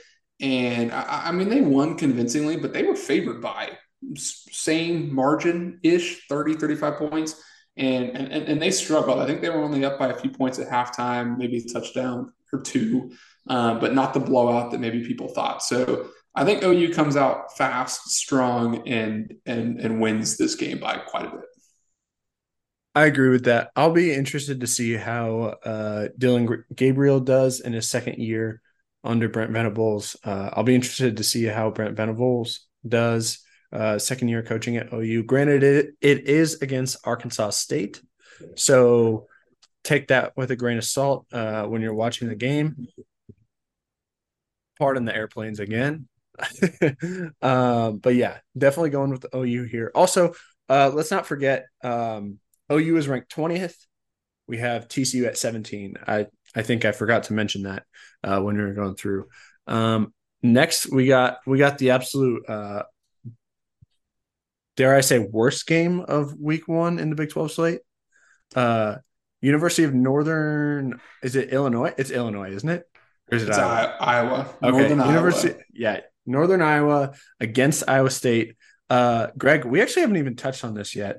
And 0.44 0.92
I, 0.92 1.30
I 1.30 1.32
mean, 1.32 1.50
they 1.50 1.62
won 1.62 1.98
convincingly, 1.98 2.58
but 2.58 2.74
they 2.74 2.84
were 2.84 2.96
favored 2.96 3.42
by 3.42 3.72
same 4.16 5.14
margin 5.14 5.80
ish 5.82 6.28
30, 6.28 6.56
35 6.56 6.98
points. 6.98 7.42
And, 7.76 8.16
and, 8.16 8.32
and 8.32 8.62
they 8.62 8.70
struggled. 8.70 9.18
I 9.18 9.26
think 9.26 9.42
they 9.42 9.50
were 9.50 9.64
only 9.64 9.84
up 9.84 9.98
by 9.98 10.10
a 10.10 10.14
few 10.14 10.30
points 10.30 10.60
at 10.60 10.70
halftime, 10.70 11.40
maybe 11.40 11.58
a 11.58 11.74
touchdown 11.74 12.32
or 12.52 12.62
two 12.62 13.10
uh, 13.48 13.80
but 13.80 13.94
not 13.94 14.14
the 14.14 14.20
blowout 14.20 14.72
that 14.72 14.80
maybe 14.80 15.06
people 15.06 15.28
thought. 15.28 15.62
So 15.64 16.08
I 16.36 16.46
think 16.46 16.64
OU 16.64 16.94
comes 16.94 17.16
out 17.16 17.56
fast, 17.58 18.10
strong, 18.12 18.88
and 18.88 19.34
and 19.46 19.80
and 19.80 20.02
wins 20.02 20.38
this 20.38 20.56
game 20.56 20.80
by 20.80 20.98
quite 20.98 21.26
a 21.26 21.32
bit. 21.32 21.46
I 22.96 23.06
agree 23.06 23.30
with 23.30 23.46
that. 23.46 23.72
I'll 23.76 23.92
be 23.92 24.14
interested 24.14 24.62
to 24.62 24.68
see 24.68 24.94
how 24.94 25.56
uh, 25.66 26.10
Dillon 26.18 26.64
Gabriel 26.76 27.20
does 27.20 27.60
in 27.60 27.74
his 27.74 27.90
second 27.90 28.20
year 28.20 28.62
under 29.04 29.28
Brent 29.28 29.52
Venables. 29.52 30.16
Uh, 30.24 30.50
I'll 30.54 30.64
be 30.64 30.76
interested 30.76 31.18
to 31.18 31.24
see 31.24 31.46
how 31.46 31.70
Brent 31.70 31.96
Venables 31.96 32.68
does 32.88 33.40
uh, 33.72 33.98
second 34.00 34.30
year 34.30 34.44
coaching 34.44 34.78
at 34.78 34.94
OU. 34.94 35.24
Granted, 35.24 35.64
it 35.64 35.96
it 36.02 36.28
is 36.28 36.62
against 36.62 36.98
Arkansas 37.06 37.52
State, 37.52 38.02
so 38.56 39.28
take 39.84 40.08
that 40.08 40.36
with 40.38 40.52
a 40.52 40.56
grain 40.56 40.78
of 40.78 40.86
salt 40.86 41.26
uh, 41.34 41.66
when 41.66 41.82
you're 41.82 41.94
watching 41.94 42.30
the 42.30 42.36
game 42.36 42.88
pardon 44.84 45.06
the 45.06 45.16
airplanes 45.16 45.60
again. 45.60 46.08
um, 47.42 47.98
but 48.00 48.16
yeah, 48.16 48.38
definitely 48.58 48.90
going 48.90 49.12
with 49.12 49.26
OU 49.34 49.64
here. 49.64 49.92
Also, 49.96 50.34
uh, 50.70 50.92
let's 50.94 51.12
not 51.12 51.26
forget 51.26 51.68
um, 51.84 52.40
OU 52.72 52.98
is 52.98 53.08
ranked 53.08 53.34
20th. 53.34 53.76
We 54.48 54.58
have 54.58 54.88
TCU 54.88 55.26
at 55.26 55.38
17. 55.38 55.96
I 56.06 56.28
I 56.56 56.62
think 56.62 56.86
I 56.86 56.92
forgot 56.92 57.24
to 57.24 57.34
mention 57.34 57.64
that 57.64 57.84
uh, 58.24 58.40
when 58.42 58.58
we 58.58 58.64
were 58.64 58.74
going 58.74 58.96
through. 58.96 59.28
Um, 59.68 60.14
next, 60.42 60.92
we 60.92 61.08
got 61.08 61.38
we 61.46 61.58
got 61.58 61.78
the 61.78 61.92
absolute 61.92 62.48
uh, 62.48 62.84
dare 64.76 64.96
I 64.96 65.02
say 65.02 65.20
worst 65.20 65.68
game 65.68 66.02
of 66.02 66.40
Week 66.40 66.68
One 66.68 67.00
in 67.00 67.10
the 67.10 67.16
Big 67.16 67.30
12 67.30 67.52
slate. 67.52 67.80
Uh, 68.56 68.98
University 69.42 69.84
of 69.84 69.94
Northern 69.94 71.00
is 71.22 71.36
it 71.36 71.50
Illinois? 71.50 71.94
It's 71.98 72.12
Illinois, 72.12 72.52
isn't 72.52 72.70
it? 72.70 72.84
Or 73.32 73.38
is 73.38 73.44
it 73.44 73.52
Iowa? 73.52 73.98
Iowa. 74.00 74.56
Okay. 74.62 74.72
Northern 74.72 75.08
University, 75.08 75.54
Iowa. 75.54 75.64
yeah, 75.74 76.00
Northern 76.26 76.62
Iowa 76.62 77.14
against 77.40 77.84
Iowa 77.88 78.10
State. 78.10 78.56
Uh, 78.90 79.28
Greg, 79.38 79.66
we 79.66 79.82
actually 79.82 80.02
haven't 80.02 80.18
even 80.18 80.36
touched 80.36 80.64
on 80.64 80.74
this 80.74 80.96
yet. 80.96 81.18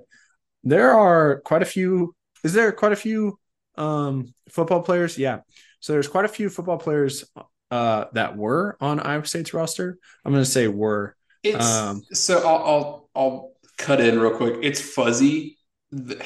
There 0.62 0.92
are 0.92 1.40
quite 1.40 1.62
a 1.62 1.66
few. 1.66 2.14
Is 2.42 2.52
there 2.52 2.72
quite 2.72 2.92
a 2.92 2.96
few 2.96 3.38
um, 3.76 4.34
football 4.48 4.82
players? 4.82 5.18
Yeah. 5.18 5.40
So 5.80 5.92
there's 5.92 6.08
quite 6.08 6.24
a 6.24 6.28
few 6.28 6.48
football 6.48 6.78
players 6.78 7.24
uh, 7.70 8.06
that 8.12 8.36
were 8.36 8.76
on 8.80 9.00
Iowa 9.00 9.26
State's 9.26 9.52
roster. 9.52 9.98
I'm 10.24 10.32
going 10.32 10.44
to 10.44 10.50
say 10.50 10.68
were. 10.68 11.16
It's 11.42 11.64
um, 11.64 12.02
so 12.12 12.38
I'll, 12.38 12.64
I'll 12.64 13.10
I'll 13.14 13.52
cut 13.76 14.00
in 14.00 14.18
real 14.18 14.36
quick. 14.36 14.56
It's 14.62 14.80
fuzzy. 14.80 15.58
The, 15.90 16.24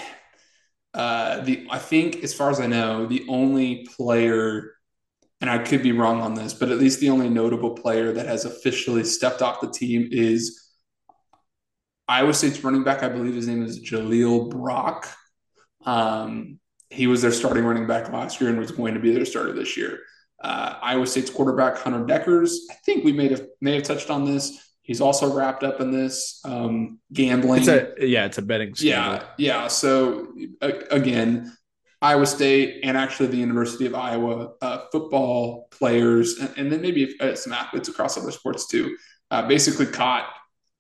uh, 0.95 1.41
the 1.41 1.67
I 1.71 1.79
think 1.79 2.23
as 2.23 2.35
far 2.35 2.51
as 2.51 2.61
I 2.61 2.67
know, 2.67 3.07
the 3.07 3.27
only 3.29 3.87
player 3.97 4.75
and 5.41 5.49
I 5.49 5.59
could 5.59 5.83
be 5.83 5.93
wrong 5.93 6.21
on 6.21 6.35
this, 6.35 6.53
but 6.53 6.71
at 6.71 6.79
least 6.79 7.01
the 7.01 7.11
only 7.11 7.29
notable 7.29 7.71
player 7.71 8.13
that 8.13 8.27
has 8.27 8.45
officially 8.45 9.05
stepped 9.05 9.41
off 9.41 9.61
the 9.61 9.71
team 9.71 10.09
is 10.11 10.69
Iowa 12.09 12.35
State's 12.35 12.65
running 12.65 12.83
back. 12.83 13.03
I 13.03 13.09
believe 13.09 13.35
his 13.35 13.47
name 13.47 13.63
is 13.63 13.81
Jirehl 13.81 14.51
Brock. 14.51 15.09
Um, 15.85 16.59
he 16.90 17.07
was 17.07 17.22
their 17.22 17.33
starting 17.33 17.64
running 17.64 17.87
back 17.87 18.11
last 18.12 18.40
year 18.40 18.51
and 18.51 18.59
was 18.59 18.70
going 18.70 18.94
to 18.94 19.01
be 19.01 19.12
their 19.12 19.24
starter 19.24 19.53
this 19.53 19.77
year. 19.77 20.01
Uh, 20.42 20.74
Iowa 20.81 21.07
State's 21.07 21.31
quarterback 21.31 21.79
Hunter 21.79 22.05
Dekkers. 22.05 22.55
I 22.70 22.74
think 22.85 23.05
we 23.05 23.12
may 23.12 23.29
have 23.29 23.46
may 23.61 23.74
have 23.74 23.83
touched 23.83 24.11
on 24.11 24.24
this. 24.24 24.57
He's 24.83 25.01
also 25.01 25.35
wrapped 25.35 25.64
up 25.64 25.81
in 25.81 25.90
this 25.90 26.40
um, 26.44 26.98
gambling. 27.12 27.61
It's 27.61 27.68
a, 27.68 27.92
yeah, 28.07 28.24
it's 28.24 28.38
a 28.38 28.42
betting 28.42 28.74
scandal. 28.74 29.20
Yeah, 29.37 29.62
yeah. 29.62 29.68
So 29.68 30.29
again, 30.62 31.55
Iowa 32.01 32.24
State 32.24 32.81
and 32.85 32.96
actually 32.96 33.27
the 33.27 33.37
University 33.37 33.85
of 33.87 33.94
Iowa 33.94 34.53
uh, 34.62 34.85
football 34.90 35.68
players, 35.72 36.38
and, 36.38 36.51
and 36.57 36.72
then 36.72 36.81
maybe 36.81 37.16
uh, 37.20 37.35
some 37.35 37.53
athletes 37.53 37.88
across 37.88 38.16
other 38.16 38.31
sports 38.31 38.66
too, 38.66 38.96
uh, 39.31 39.46
basically 39.46 39.87
caught 39.87 40.27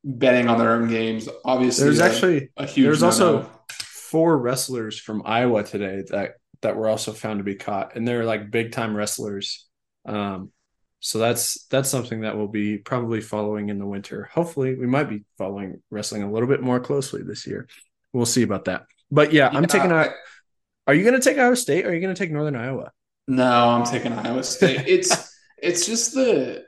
betting 0.04 0.48
on 0.48 0.58
their 0.58 0.70
own 0.70 0.88
games. 0.88 1.28
Obviously, 1.44 1.84
there's 1.84 2.00
actually 2.00 2.50
a 2.56 2.64
huge. 2.64 2.86
There's 2.86 3.02
also 3.02 3.50
four 4.10 4.38
wrestlers 4.38 4.98
from 4.98 5.22
Iowa 5.24 5.62
today 5.64 6.02
that 6.10 6.34
that 6.62 6.76
were 6.76 6.88
also 6.88 7.12
found 7.12 7.38
to 7.38 7.44
be 7.44 7.54
caught, 7.54 7.94
and 7.94 8.06
they're 8.06 8.24
like 8.24 8.50
big 8.50 8.72
time 8.72 8.96
wrestlers. 8.96 9.66
Um, 10.06 10.50
so 11.00 11.18
that's 11.18 11.66
that's 11.66 11.88
something 11.88 12.22
that 12.22 12.36
we'll 12.36 12.48
be 12.48 12.78
probably 12.78 13.20
following 13.20 13.68
in 13.68 13.78
the 13.78 13.86
winter. 13.86 14.28
Hopefully, 14.32 14.74
we 14.74 14.86
might 14.86 15.08
be 15.08 15.24
following 15.36 15.82
wrestling 15.90 16.22
a 16.22 16.30
little 16.30 16.48
bit 16.48 16.62
more 16.62 16.80
closely 16.80 17.22
this 17.22 17.46
year. 17.46 17.68
We'll 18.12 18.26
see 18.26 18.42
about 18.42 18.64
that. 18.64 18.86
But 19.10 19.32
yeah, 19.32 19.50
I'm 19.52 19.66
taking. 19.66 19.92
Are 19.92 20.94
you 20.94 21.04
going 21.04 21.20
to 21.20 21.20
take 21.20 21.36
Iowa 21.36 21.54
State? 21.54 21.84
or 21.84 21.90
Are 21.90 21.94
you 21.94 22.00
going 22.00 22.14
to 22.14 22.18
take 22.18 22.32
Northern 22.32 22.56
Iowa? 22.56 22.90
No, 23.26 23.68
I'm 23.68 23.84
taking 23.84 24.12
Iowa 24.12 24.42
State. 24.42 24.84
It's 24.86 25.36
it's 25.62 25.86
just 25.86 26.14
the. 26.14 26.64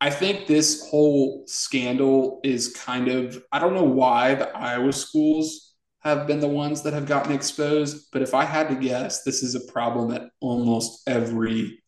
I 0.00 0.10
think 0.10 0.46
this 0.46 0.88
whole 0.88 1.44
scandal 1.46 2.40
is 2.44 2.68
kind 2.68 3.08
of. 3.08 3.42
I 3.50 3.58
don't 3.58 3.74
know 3.74 3.84
why 3.84 4.36
the 4.36 4.56
Iowa 4.56 4.92
schools 4.92 5.63
have 6.04 6.26
been 6.26 6.40
the 6.40 6.48
ones 6.48 6.82
that 6.82 6.92
have 6.92 7.06
gotten 7.06 7.32
exposed, 7.32 8.08
but 8.12 8.22
if 8.22 8.34
I 8.34 8.44
had 8.44 8.68
to 8.68 8.74
guess, 8.74 9.22
this 9.22 9.42
is 9.42 9.54
a 9.54 9.72
problem 9.72 10.12
at 10.12 10.30
almost 10.40 11.08
every 11.08 11.82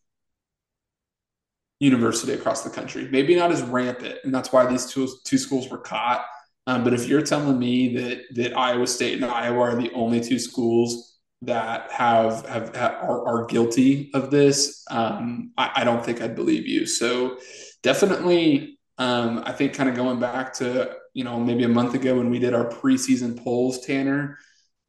university 1.81 2.33
across 2.33 2.63
the 2.63 2.71
country. 2.71 3.09
Maybe 3.11 3.35
not 3.37 3.53
as 3.53 3.63
rampant, 3.63 4.19
and 4.25 4.35
that's 4.35 4.53
why 4.53 4.67
these 4.67 4.87
two 4.87 5.09
two 5.25 5.39
schools 5.39 5.69
were 5.69 5.79
caught. 5.79 6.25
Um, 6.67 6.83
but 6.83 6.95
if 6.95 7.07
you're 7.07 7.23
telling 7.23 7.59
me 7.59 7.95
that 7.97 8.23
that 8.35 8.57
Iowa 8.57 8.87
State 8.87 9.23
and 9.23 9.25
Iowa 9.25 9.61
are 9.61 9.77
the 9.77 9.93
only 9.93 10.21
two 10.21 10.39
schools 10.39 11.19
that 11.43 11.93
have 11.93 12.47
have, 12.47 12.75
have 12.75 12.95
are, 12.95 13.27
are, 13.27 13.45
guilty 13.45 14.11
of 14.15 14.31
this, 14.31 14.83
um, 14.91 15.53
I, 15.59 15.71
I, 15.77 15.85
don't 15.85 16.03
think 16.03 16.23
I'd 16.23 16.35
believe 16.35 16.67
you. 16.67 16.87
So 16.87 17.37
definitely, 17.83 18.79
um, 18.97 19.43
I 19.45 19.53
think 19.53 19.75
kind 19.75 19.91
of 19.91 19.95
going 19.95 20.19
back 20.19 20.55
to 20.55 20.97
you 21.17 21.25
know 21.25 21.41
maybe 21.41 21.65
a 21.65 21.69
month 21.69 21.95
ago 21.95 22.19
when 22.19 22.29
we 22.29 22.39
did 22.39 22.53
our 22.53 22.69
preseason 22.69 23.43
polls, 23.43 23.81
Tanner. 23.81 24.39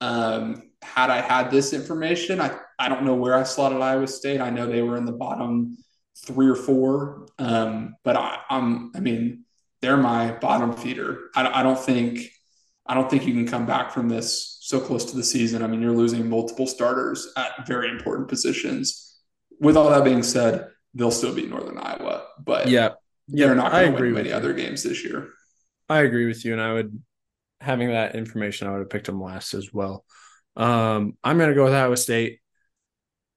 Um, 0.01 0.71
had 0.81 1.09
I 1.09 1.21
had 1.21 1.49
this 1.49 1.71
information, 1.71 2.41
I, 2.41 2.59
I 2.77 2.89
don't 2.89 3.03
know 3.03 3.15
where 3.15 3.33
I 3.33 3.43
slotted 3.43 3.79
Iowa 3.79 4.07
State. 4.07 4.41
I 4.41 4.49
know 4.49 4.67
they 4.67 4.81
were 4.81 4.97
in 4.97 5.05
the 5.05 5.13
bottom 5.13 5.77
three 6.25 6.49
or 6.49 6.55
four. 6.55 7.27
Um, 7.39 7.95
but 8.03 8.17
I, 8.17 8.39
am 8.49 8.91
I 8.93 8.99
mean, 8.99 9.45
they're 9.81 9.95
my 9.95 10.33
bottom 10.33 10.73
feeder. 10.73 11.29
I, 11.33 11.61
I 11.61 11.63
don't 11.63 11.79
think, 11.79 12.29
I 12.85 12.93
don't 12.93 13.09
think 13.09 13.25
you 13.25 13.33
can 13.33 13.47
come 13.47 13.65
back 13.65 13.91
from 13.91 14.09
this 14.09 14.57
so 14.59 14.81
close 14.81 15.05
to 15.05 15.15
the 15.15 15.23
season. 15.23 15.63
I 15.63 15.67
mean, 15.67 15.81
you're 15.81 15.95
losing 15.95 16.29
multiple 16.29 16.67
starters 16.67 17.31
at 17.37 17.65
very 17.65 17.89
important 17.89 18.27
positions. 18.27 19.17
With 19.61 19.77
all 19.77 19.89
that 19.91 20.03
being 20.03 20.23
said, 20.23 20.67
they'll 20.93 21.09
still 21.09 21.33
beat 21.33 21.49
Northern 21.49 21.77
Iowa, 21.77 22.25
but 22.43 22.67
yeah, 22.67 22.95
they're 23.29 23.55
not 23.55 23.71
going 23.71 23.95
to 23.95 24.01
win 24.01 24.13
many 24.13 24.33
other 24.33 24.51
games 24.51 24.83
this 24.83 25.05
year. 25.05 25.29
I 25.89 26.01
agree 26.01 26.25
with 26.25 26.43
you, 26.43 26.53
and 26.53 26.61
I 26.61 26.73
would 26.73 27.01
having 27.59 27.89
that 27.89 28.15
information, 28.15 28.67
I 28.67 28.71
would 28.71 28.79
have 28.79 28.89
picked 28.89 29.07
them 29.07 29.21
last 29.21 29.53
as 29.53 29.73
well. 29.73 30.05
Um, 30.55 31.17
I'm 31.23 31.37
going 31.37 31.49
to 31.49 31.55
go 31.55 31.65
with 31.65 31.73
Iowa 31.73 31.97
State. 31.97 32.39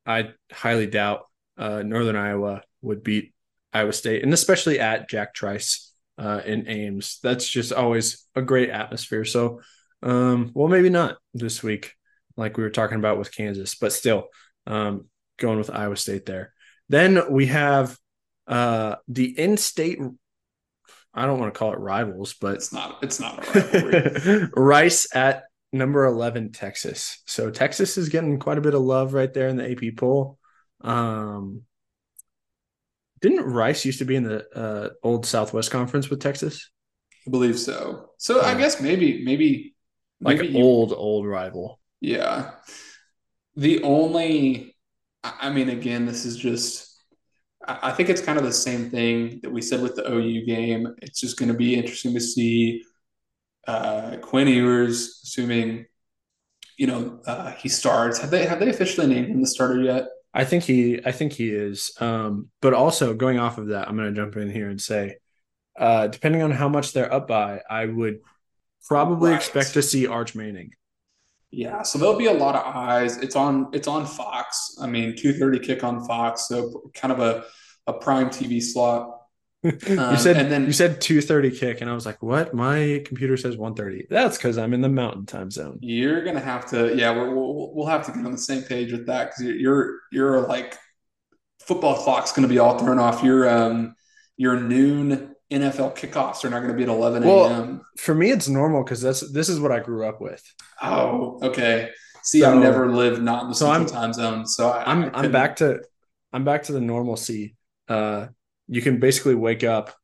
I 0.05 0.31
highly 0.53 0.87
doubt 0.87 1.27
uh, 1.57 1.83
Northern 1.83 2.17
Iowa 2.17 2.63
would 2.83 3.03
beat 3.03 3.33
Iowa 3.73 3.93
State, 3.93 4.23
and 4.23 4.33
especially 4.33 4.81
at 4.81 5.09
Jack 5.09 5.35
Trice 5.35 5.93
uh, 6.19 6.41
in 6.45 6.69
Ames. 6.69 7.19
That's 7.23 7.49
just 7.49 7.73
always 7.73 8.27
a 8.35 8.43
great 8.43 8.71
atmosphere. 8.71 9.25
So, 9.25 9.61
um, 10.03 10.51
well, 10.55 10.69
maybe 10.69 10.91
not 10.91 11.19
this 11.33 11.63
week, 11.63 11.95
like 12.37 12.57
we 12.57 12.63
were 12.63 12.71
talking 12.71 12.99
about 12.99 13.19
with 13.19 13.35
Kansas, 13.35 13.75
but 13.75 13.93
still 13.93 14.29
um, 14.67 15.07
going 15.39 15.59
with 15.59 15.71
Iowa 15.71 15.97
State 15.97 16.27
there. 16.27 16.53
Then 16.89 17.33
we 17.33 17.47
have 17.47 17.97
uh, 18.47 18.97
the 19.09 19.39
in-state. 19.39 19.99
I 21.13 21.27
don't 21.27 21.41
want 21.41 21.53
to 21.53 21.59
call 21.59 21.73
it 21.73 21.79
rivals, 21.79 22.35
but 22.35 22.55
it's 22.55 22.73
not. 22.73 22.99
It's 23.03 23.21
not 23.21 23.45
a. 23.55 24.51
Rice 24.57 25.15
at 25.15 25.45
number 25.73 26.05
eleven, 26.05 26.53
Texas. 26.53 27.23
So 27.27 27.51
Texas 27.51 27.99
is 27.99 28.09
getting 28.09 28.39
quite 28.39 28.59
a 28.59 28.63
bit 28.63 28.75
of 28.75 28.83
love 28.83 29.13
right 29.13 29.33
there 29.33 29.49
in 29.49 29.57
the 29.57 29.71
AP 29.71 29.97
poll. 29.97 30.39
Um, 30.83 31.63
didn't 33.21 33.45
Rice 33.45 33.85
used 33.85 33.99
to 33.99 34.05
be 34.05 34.17
in 34.17 34.23
the 34.23 34.47
uh, 34.57 34.91
old 35.03 35.27
Southwest 35.27 35.71
Conference 35.71 36.09
with 36.09 36.21
Texas? 36.21 36.71
I 37.27 37.31
believe 37.31 37.59
so. 37.59 38.11
So 38.17 38.41
I 38.41 38.55
guess 38.55 38.81
maybe, 38.81 39.25
maybe, 39.25 39.75
like 40.21 40.39
maybe 40.39 40.55
you, 40.55 40.65
old, 40.65 40.93
old 40.93 41.27
rival. 41.27 41.81
Yeah. 42.01 42.53
The 43.57 43.83
only, 43.83 44.75
I 45.23 45.51
mean, 45.51 45.69
again, 45.69 46.07
this 46.07 46.25
is 46.25 46.37
just, 46.37 46.90
I 47.67 47.93
think 47.93 48.09
it's 48.09 48.23
kind 48.23 48.39
of 48.39 48.45
the 48.45 48.53
same 48.53 48.91
thing 48.91 49.41
that 49.43 49.51
we 49.51 49.61
said 49.61 49.83
with 49.83 49.95
the 49.95 50.11
OU 50.11 50.47
game. 50.47 50.95
It's 51.03 51.21
just 51.21 51.39
going 51.39 51.51
to 51.51 51.57
be 51.57 51.75
interesting 51.75 52.15
to 52.15 52.21
see 52.21 52.83
uh, 53.67 54.17
Quinn 54.23 54.49
Ewers, 54.49 55.21
assuming, 55.25 55.87
you 56.79 56.87
know, 56.87 57.21
uh, 57.27 57.53
he 57.53 57.69
starts. 57.69 58.19
Have 58.19 58.31
they 58.31 58.47
have 58.47 58.61
they 58.61 58.71
officially 58.71 59.07
named 59.07 59.29
him 59.29 59.41
the 59.41 59.47
starter 59.47 59.81
yet? 59.81 60.09
I 60.33 60.45
think 60.45 60.65
he 60.65 61.01
I 61.05 61.13
think 61.13 61.33
he 61.33 61.51
is. 61.51 61.93
Um, 62.01 62.49
but 62.63 62.73
also 62.73 63.15
going 63.15 63.39
off 63.39 63.59
of 63.59 63.69
that, 63.69 63.89
I'm 63.89 63.97
gonna 63.97 64.13
jump 64.13 64.37
in 64.37 64.51
here 64.51 64.71
and 64.71 64.81
say, 64.81 65.17
uh, 65.79 66.07
depending 66.07 66.43
on 66.43 66.51
how 66.51 66.69
much 66.69 66.93
they're 66.93 67.13
up 67.13 67.29
by, 67.29 67.61
I 67.69 67.85
would 67.85 68.21
probably 68.89 69.33
right. 69.33 69.37
expect 69.37 69.75
to 69.75 69.83
see 69.83 70.07
Arch 70.07 70.35
Manning. 70.35 70.73
Yeah, 71.51 71.83
so 71.83 71.99
there'll 71.99 72.17
be 72.17 72.27
a 72.27 72.33
lot 72.33 72.55
of 72.55 72.63
eyes. 72.75 73.17
It's 73.19 73.37
on 73.37 73.69
it's 73.73 73.89
on 73.89 74.07
Fox. 74.07 74.77
I 74.81 74.87
mean, 74.87 75.15
2:30 75.15 75.63
kick 75.63 75.85
on 75.85 76.05
Fox, 76.07 76.49
so 76.49 76.91
kind 76.95 77.13
of 77.13 77.21
a 77.21 77.45
a 77.87 77.93
prime 77.93 78.31
TV 78.31 78.63
slot 78.63 79.21
you 79.63 80.01
um, 80.01 80.17
said 80.17 80.39
and 80.39 80.51
then 80.51 80.65
you 80.65 80.73
said 80.73 81.01
2:30 81.01 81.59
kick 81.59 81.81
and 81.83 81.91
I 81.91 81.93
was 81.93 82.07
like, 82.07 82.23
"What? 82.23 82.55
My 82.55 83.03
computer 83.05 83.37
says 83.37 83.59
1:30." 83.59 84.09
That's 84.09 84.39
cuz 84.39 84.57
I'm 84.57 84.73
in 84.73 84.81
the 84.81 84.89
mountain 84.89 85.27
time 85.27 85.51
zone. 85.51 85.79
You're 85.83 86.23
going 86.25 86.37
to 86.37 86.43
have 86.43 86.65
to 86.71 86.97
yeah, 86.97 87.13
we 87.13 87.29
will 87.29 87.75
we'll 87.75 87.87
have 87.87 88.07
to 88.07 88.13
get 88.13 88.25
on 88.25 88.33
the 88.33 88.39
same 88.39 88.63
page 88.63 88.91
with 88.91 89.07
that 89.07 89.35
cuz 89.35 89.45
you're 89.45 89.99
you're 90.11 90.41
like 90.41 90.79
football 91.59 92.03
clock's 92.03 92.33
going 92.33 92.49
to 92.49 92.53
be 92.53 92.59
all 92.59 92.79
thrown 92.79 92.99
off. 92.99 93.23
Your 93.23 93.47
um 93.51 93.95
your 94.39 94.59
noon 94.59 95.30
NFL 95.51 95.97
kickoffs 95.97 96.45
are 96.45 96.51
not 96.51 96.61
going 96.61 96.71
to 96.71 96.77
be 96.77 96.85
at 96.85 96.89
11 96.89 97.25
a.m. 97.25 97.29
Well, 97.29 97.81
for 97.99 98.15
me 98.15 98.31
it's 98.31 98.49
normal 98.49 98.85
cuz 98.85 99.01
that's 99.01 99.21
this 99.33 99.49
is 99.49 99.59
what 99.61 99.73
I 99.73 99.81
grew 99.81 100.07
up 100.07 100.21
with. 100.21 100.43
Oh, 100.83 101.39
okay. 101.43 101.91
See, 102.23 102.41
so, 102.41 102.53
I've 102.53 102.63
never 102.63 102.93
lived 102.93 103.23
not 103.23 103.45
in 103.45 103.49
the 103.49 103.55
so 103.55 103.67
central 103.67 103.97
I'm, 103.97 104.03
time 104.03 104.13
zone, 104.13 104.47
so 104.47 104.69
I, 104.69 104.91
I'm 104.91 105.11
I 105.15 105.25
am 105.25 105.33
back 105.33 105.57
to 105.57 105.81
I'm 106.33 106.45
back 106.45 106.65
to 106.65 106.73
the 106.73 106.81
normalcy. 106.81 107.57
Uh 107.89 108.29
you 108.69 108.83
can 108.83 109.01
basically 109.01 109.35
wake 109.35 109.65
up 109.65 109.95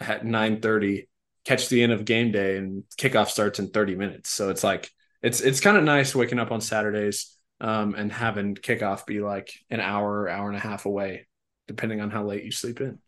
at 0.00 0.24
9 0.24 0.60
30 0.60 1.08
catch 1.44 1.68
the 1.68 1.82
end 1.82 1.92
of 1.92 2.04
game 2.04 2.32
day 2.32 2.56
and 2.56 2.84
kickoff 2.98 3.28
starts 3.28 3.58
in 3.58 3.68
30 3.68 3.94
minutes 3.94 4.30
so 4.30 4.50
it's 4.50 4.64
like 4.64 4.90
it's 5.22 5.40
it's 5.40 5.60
kind 5.60 5.76
of 5.76 5.84
nice 5.84 6.14
waking 6.14 6.38
up 6.38 6.50
on 6.50 6.60
Saturdays 6.60 7.36
um, 7.60 7.94
and 7.94 8.12
having 8.12 8.54
kickoff 8.54 9.06
be 9.06 9.20
like 9.20 9.52
an 9.70 9.80
hour, 9.80 10.28
hour 10.28 10.48
and 10.48 10.56
a 10.56 10.60
half 10.60 10.86
away, 10.86 11.26
depending 11.66 12.00
on 12.00 12.10
how 12.10 12.24
late 12.24 12.44
you 12.44 12.52
sleep 12.52 12.80
in. 12.80 12.98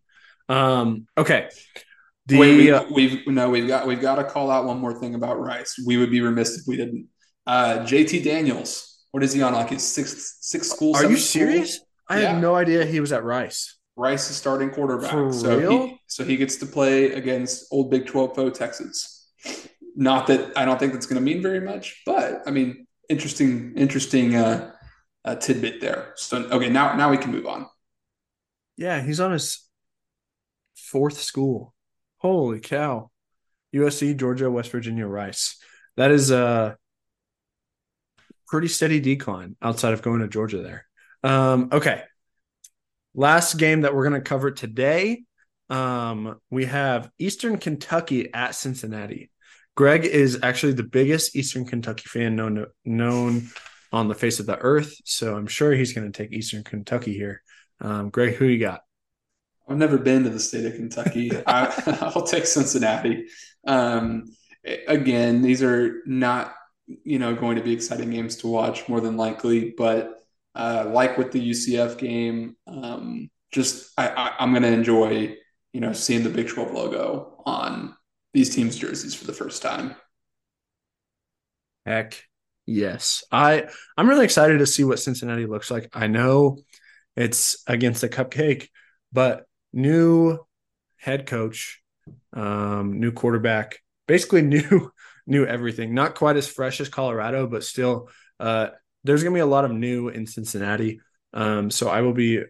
Um, 0.48 1.06
okay. 1.16 1.48
The, 2.26 2.38
Wait, 2.38 2.56
we, 2.56 2.70
uh, 2.70 2.84
we've 2.90 3.26
no, 3.26 3.48
we've 3.48 3.66
got 3.66 3.86
we've 3.86 4.00
got 4.00 4.16
to 4.16 4.24
call 4.24 4.50
out 4.50 4.66
one 4.66 4.78
more 4.78 4.92
thing 4.92 5.14
about 5.14 5.40
Rice. 5.40 5.82
We 5.86 5.96
would 5.96 6.10
be 6.10 6.20
remiss 6.20 6.58
if 6.58 6.64
we 6.66 6.76
didn't. 6.76 7.08
Uh, 7.46 7.78
JT 7.78 8.22
Daniels, 8.22 9.02
what 9.12 9.22
is 9.22 9.32
he 9.32 9.40
on? 9.40 9.54
Like 9.54 9.70
his 9.70 9.82
sixth 9.82 10.38
sixth 10.42 10.70
school? 10.72 10.94
Are 10.94 11.08
you 11.08 11.16
serious? 11.16 11.76
School? 11.76 11.88
I 12.10 12.20
yeah. 12.20 12.32
had 12.32 12.42
no 12.42 12.54
idea 12.54 12.84
he 12.84 13.00
was 13.00 13.12
at 13.12 13.24
Rice. 13.24 13.78
Rice 13.96 14.30
is 14.30 14.36
starting 14.36 14.70
quarterback, 14.70 15.10
For 15.10 15.32
so 15.32 15.58
real? 15.58 15.86
he 15.86 16.00
so 16.06 16.24
he 16.24 16.36
gets 16.36 16.56
to 16.56 16.66
play 16.66 17.12
against 17.12 17.66
old 17.72 17.90
Big 17.90 18.06
Twelve 18.06 18.34
foe 18.34 18.50
Texas. 18.50 19.30
Not 19.96 20.26
that 20.26 20.56
I 20.56 20.64
don't 20.64 20.78
think 20.78 20.92
that's 20.92 21.06
going 21.06 21.20
to 21.20 21.24
mean 21.24 21.42
very 21.42 21.60
much, 21.60 22.02
but 22.04 22.42
I 22.46 22.50
mean, 22.50 22.86
interesting, 23.08 23.72
interesting 23.74 24.36
uh, 24.36 24.72
uh, 25.24 25.34
tidbit 25.36 25.80
there. 25.80 26.12
So 26.16 26.44
okay, 26.44 26.68
now 26.68 26.94
now 26.94 27.10
we 27.10 27.16
can 27.16 27.32
move 27.32 27.46
on. 27.46 27.66
Yeah, 28.76 29.02
he's 29.02 29.18
on 29.18 29.32
his 29.32 29.67
fourth 30.78 31.20
school. 31.20 31.74
Holy 32.18 32.60
cow. 32.60 33.10
USC, 33.74 34.16
Georgia, 34.16 34.50
West 34.50 34.70
Virginia, 34.70 35.06
Rice. 35.06 35.58
That 35.96 36.10
is 36.10 36.30
a 36.30 36.76
pretty 38.48 38.68
steady 38.68 39.00
decline 39.00 39.56
outside 39.60 39.92
of 39.92 40.02
going 40.02 40.20
to 40.20 40.28
Georgia 40.28 40.62
there. 40.62 40.86
Um, 41.22 41.68
okay. 41.72 42.02
Last 43.14 43.58
game 43.58 43.82
that 43.82 43.94
we're 43.94 44.08
going 44.08 44.20
to 44.20 44.28
cover 44.28 44.50
today. 44.50 45.24
Um, 45.70 46.40
we 46.50 46.64
have 46.64 47.10
Eastern 47.18 47.58
Kentucky 47.58 48.32
at 48.32 48.54
Cincinnati. 48.54 49.30
Greg 49.74 50.04
is 50.04 50.40
actually 50.42 50.72
the 50.72 50.82
biggest 50.82 51.36
Eastern 51.36 51.64
Kentucky 51.64 52.04
fan 52.06 52.36
known 52.36 52.66
known 52.84 53.48
on 53.92 54.08
the 54.08 54.14
face 54.14 54.40
of 54.40 54.46
the 54.46 54.58
earth, 54.58 54.92
so 55.04 55.36
I'm 55.36 55.46
sure 55.46 55.72
he's 55.72 55.92
going 55.92 56.10
to 56.10 56.16
take 56.16 56.32
Eastern 56.32 56.64
Kentucky 56.64 57.14
here. 57.14 57.42
Um, 57.80 58.10
Greg, 58.10 58.34
who 58.34 58.46
you 58.46 58.58
got? 58.58 58.80
I've 59.68 59.76
never 59.76 59.98
been 59.98 60.24
to 60.24 60.30
the 60.30 60.40
state 60.40 60.64
of 60.64 60.74
Kentucky. 60.74 61.30
I, 61.46 62.12
will 62.14 62.22
take 62.22 62.46
Cincinnati. 62.46 63.26
Um, 63.66 64.24
again, 64.86 65.42
these 65.42 65.62
are 65.62 66.02
not, 66.06 66.54
you 66.86 67.18
know, 67.18 67.34
going 67.34 67.56
to 67.56 67.62
be 67.62 67.72
exciting 67.72 68.10
games 68.10 68.36
to 68.36 68.48
watch 68.48 68.88
more 68.88 69.00
than 69.00 69.16
likely, 69.16 69.74
but 69.76 70.24
uh, 70.54 70.88
like 70.90 71.18
with 71.18 71.32
the 71.32 71.50
UCF 71.50 71.98
game, 71.98 72.56
um, 72.66 73.30
just 73.52 73.92
I, 73.98 74.08
I, 74.08 74.32
I'm 74.38 74.52
going 74.52 74.62
to 74.62 74.72
enjoy, 74.72 75.36
you 75.72 75.80
know, 75.80 75.92
seeing 75.92 76.22
the 76.24 76.30
Big 76.30 76.48
12 76.48 76.72
logo 76.72 77.42
on 77.44 77.94
these 78.32 78.54
teams' 78.54 78.76
jerseys 78.76 79.14
for 79.14 79.26
the 79.26 79.32
first 79.32 79.62
time. 79.62 79.94
Heck 81.84 82.22
yes. 82.66 83.24
I 83.32 83.68
I'm 83.96 84.08
really 84.08 84.24
excited 84.24 84.58
to 84.58 84.66
see 84.66 84.84
what 84.84 84.98
Cincinnati 84.98 85.46
looks 85.46 85.70
like. 85.70 85.88
I 85.92 86.06
know 86.06 86.58
it's 87.16 87.62
against 87.66 88.04
a 88.04 88.08
cupcake, 88.08 88.68
but 89.12 89.47
new 89.72 90.38
head 90.96 91.26
coach, 91.26 91.82
um, 92.32 93.00
new 93.00 93.12
quarterback, 93.12 93.78
basically 94.06 94.42
new 94.56 94.90
new 95.26 95.44
everything. 95.44 95.94
Not 95.94 96.14
quite 96.14 96.36
as 96.36 96.48
fresh 96.48 96.80
as 96.80 96.88
Colorado, 96.88 97.46
but 97.46 97.64
still, 97.64 98.08
uh, 98.40 98.68
there's 99.04 99.22
going 99.22 99.34
to 99.34 99.38
be 99.38 99.42
a 99.42 99.46
lot 99.46 99.64
of 99.64 99.70
new 99.70 100.08
in 100.08 100.26
Cincinnati. 100.26 101.00
Um, 101.32 101.70
so 101.70 101.88
I 101.88 102.00
will 102.00 102.14
be 102.14 102.42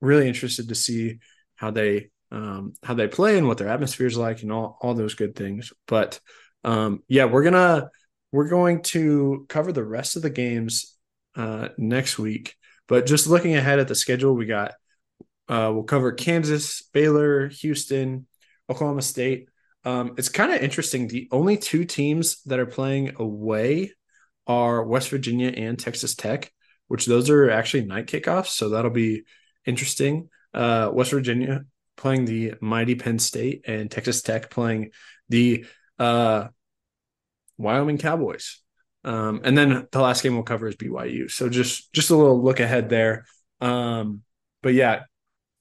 really 0.00 0.28
interested 0.28 0.68
to 0.68 0.74
see 0.74 1.18
how 1.56 1.70
they 1.70 2.10
um, 2.32 2.74
how 2.82 2.94
they 2.94 3.08
play 3.08 3.36
and 3.36 3.48
what 3.48 3.58
their 3.58 3.68
atmosphere 3.68 4.06
is 4.06 4.16
like 4.16 4.42
and 4.42 4.52
all 4.52 4.78
all 4.80 4.94
those 4.94 5.14
good 5.14 5.34
things. 5.34 5.72
But 5.86 6.20
um, 6.64 7.02
yeah, 7.08 7.24
we're 7.24 7.42
gonna 7.42 7.90
we're 8.32 8.48
going 8.48 8.82
to 8.82 9.46
cover 9.48 9.72
the 9.72 9.84
rest 9.84 10.16
of 10.16 10.22
the 10.22 10.30
games 10.30 10.96
uh, 11.36 11.68
next 11.76 12.18
week. 12.18 12.54
But 12.86 13.06
just 13.06 13.26
looking 13.26 13.56
ahead 13.56 13.78
at 13.78 13.88
the 13.88 13.94
schedule, 13.94 14.34
we 14.34 14.46
got 14.46 14.72
uh, 15.50 15.68
we'll 15.72 15.82
cover 15.82 16.12
Kansas, 16.12 16.82
Baylor, 16.92 17.48
Houston, 17.48 18.28
Oklahoma 18.70 19.02
State. 19.02 19.48
Um, 19.84 20.14
it's 20.16 20.28
kind 20.28 20.52
of 20.52 20.62
interesting. 20.62 21.08
The 21.08 21.28
only 21.32 21.56
two 21.56 21.84
teams 21.84 22.40
that 22.44 22.60
are 22.60 22.66
playing 22.66 23.16
away 23.18 23.92
are 24.46 24.84
West 24.84 25.08
Virginia 25.08 25.48
and 25.48 25.76
Texas 25.76 26.14
Tech, 26.14 26.52
which 26.86 27.04
those 27.06 27.30
are 27.30 27.50
actually 27.50 27.84
night 27.84 28.06
kickoffs. 28.06 28.48
So 28.48 28.68
that'll 28.68 28.92
be 28.92 29.24
interesting. 29.66 30.28
Uh, 30.54 30.90
West 30.92 31.10
Virginia 31.10 31.64
playing 31.96 32.26
the 32.26 32.54
mighty 32.60 32.94
Penn 32.94 33.18
State 33.18 33.64
and 33.66 33.90
Texas 33.90 34.22
Tech 34.22 34.50
playing 34.50 34.92
the 35.30 35.66
uh, 35.98 36.46
Wyoming 37.58 37.98
Cowboys. 37.98 38.62
Um, 39.02 39.40
and 39.42 39.58
then 39.58 39.88
the 39.90 40.00
last 40.00 40.22
game 40.22 40.34
we'll 40.34 40.44
cover 40.44 40.68
is 40.68 40.76
BYU. 40.76 41.28
So 41.28 41.48
just 41.48 41.92
just 41.92 42.10
a 42.10 42.16
little 42.16 42.40
look 42.40 42.60
ahead 42.60 42.88
there. 42.88 43.24
Um, 43.60 44.22
but 44.62 44.74
yeah, 44.74 45.04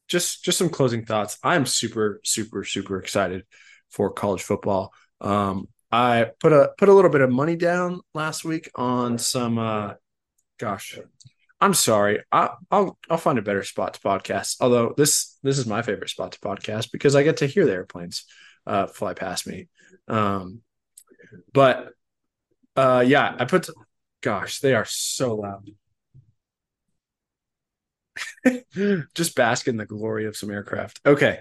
just 0.10 0.44
just 0.44 0.58
some 0.58 0.70
closing 0.70 1.06
thoughts. 1.06 1.38
I'm 1.44 1.66
super 1.66 2.20
super 2.24 2.64
super 2.64 3.00
excited 3.00 3.46
for 3.90 4.12
college 4.12 4.44
football. 4.44 4.94
Um, 5.22 5.68
I 5.92 6.32
put 6.40 6.52
a 6.52 6.72
put 6.78 6.90
a 6.90 6.94
little 6.94 7.12
bit 7.12 7.22
of 7.22 7.32
money 7.32 7.56
down 7.56 8.02
last 8.14 8.44
week 8.44 8.70
on 8.76 9.18
some. 9.18 9.58
Uh, 9.58 9.94
gosh, 10.60 11.00
I'm 11.62 11.74
sorry. 11.74 12.22
I, 12.32 12.50
will 12.72 12.98
I'll 13.10 13.18
find 13.18 13.40
a 13.40 13.44
better 13.44 13.64
spot 13.64 13.94
to 13.94 14.00
podcast. 14.02 14.58
Although 14.62 14.94
this 14.98 15.38
this 15.44 15.58
is 15.58 15.66
my 15.66 15.82
favorite 15.82 16.10
spot 16.10 16.34
to 16.34 16.40
podcast 16.40 16.92
because 16.92 17.16
I 17.16 17.24
get 17.24 17.38
to 17.38 17.48
hear 17.48 17.66
the 17.66 17.74
airplanes 17.74 18.26
uh, 18.68 18.88
fly 18.88 19.14
past 19.14 19.48
me. 19.48 19.68
Um, 20.08 20.62
but 21.54 21.90
uh, 22.76 23.04
yeah, 23.06 23.36
I 23.38 23.46
put. 23.46 23.70
Gosh, 24.22 24.60
they 24.60 24.74
are 24.74 24.86
so 24.86 25.36
loud. 25.36 25.70
just 29.16 29.36
bask 29.36 29.68
in 29.68 29.78
the 29.78 29.86
glory 29.86 30.26
of 30.26 30.36
some 30.36 30.52
aircraft. 30.52 31.00
Okay. 31.06 31.40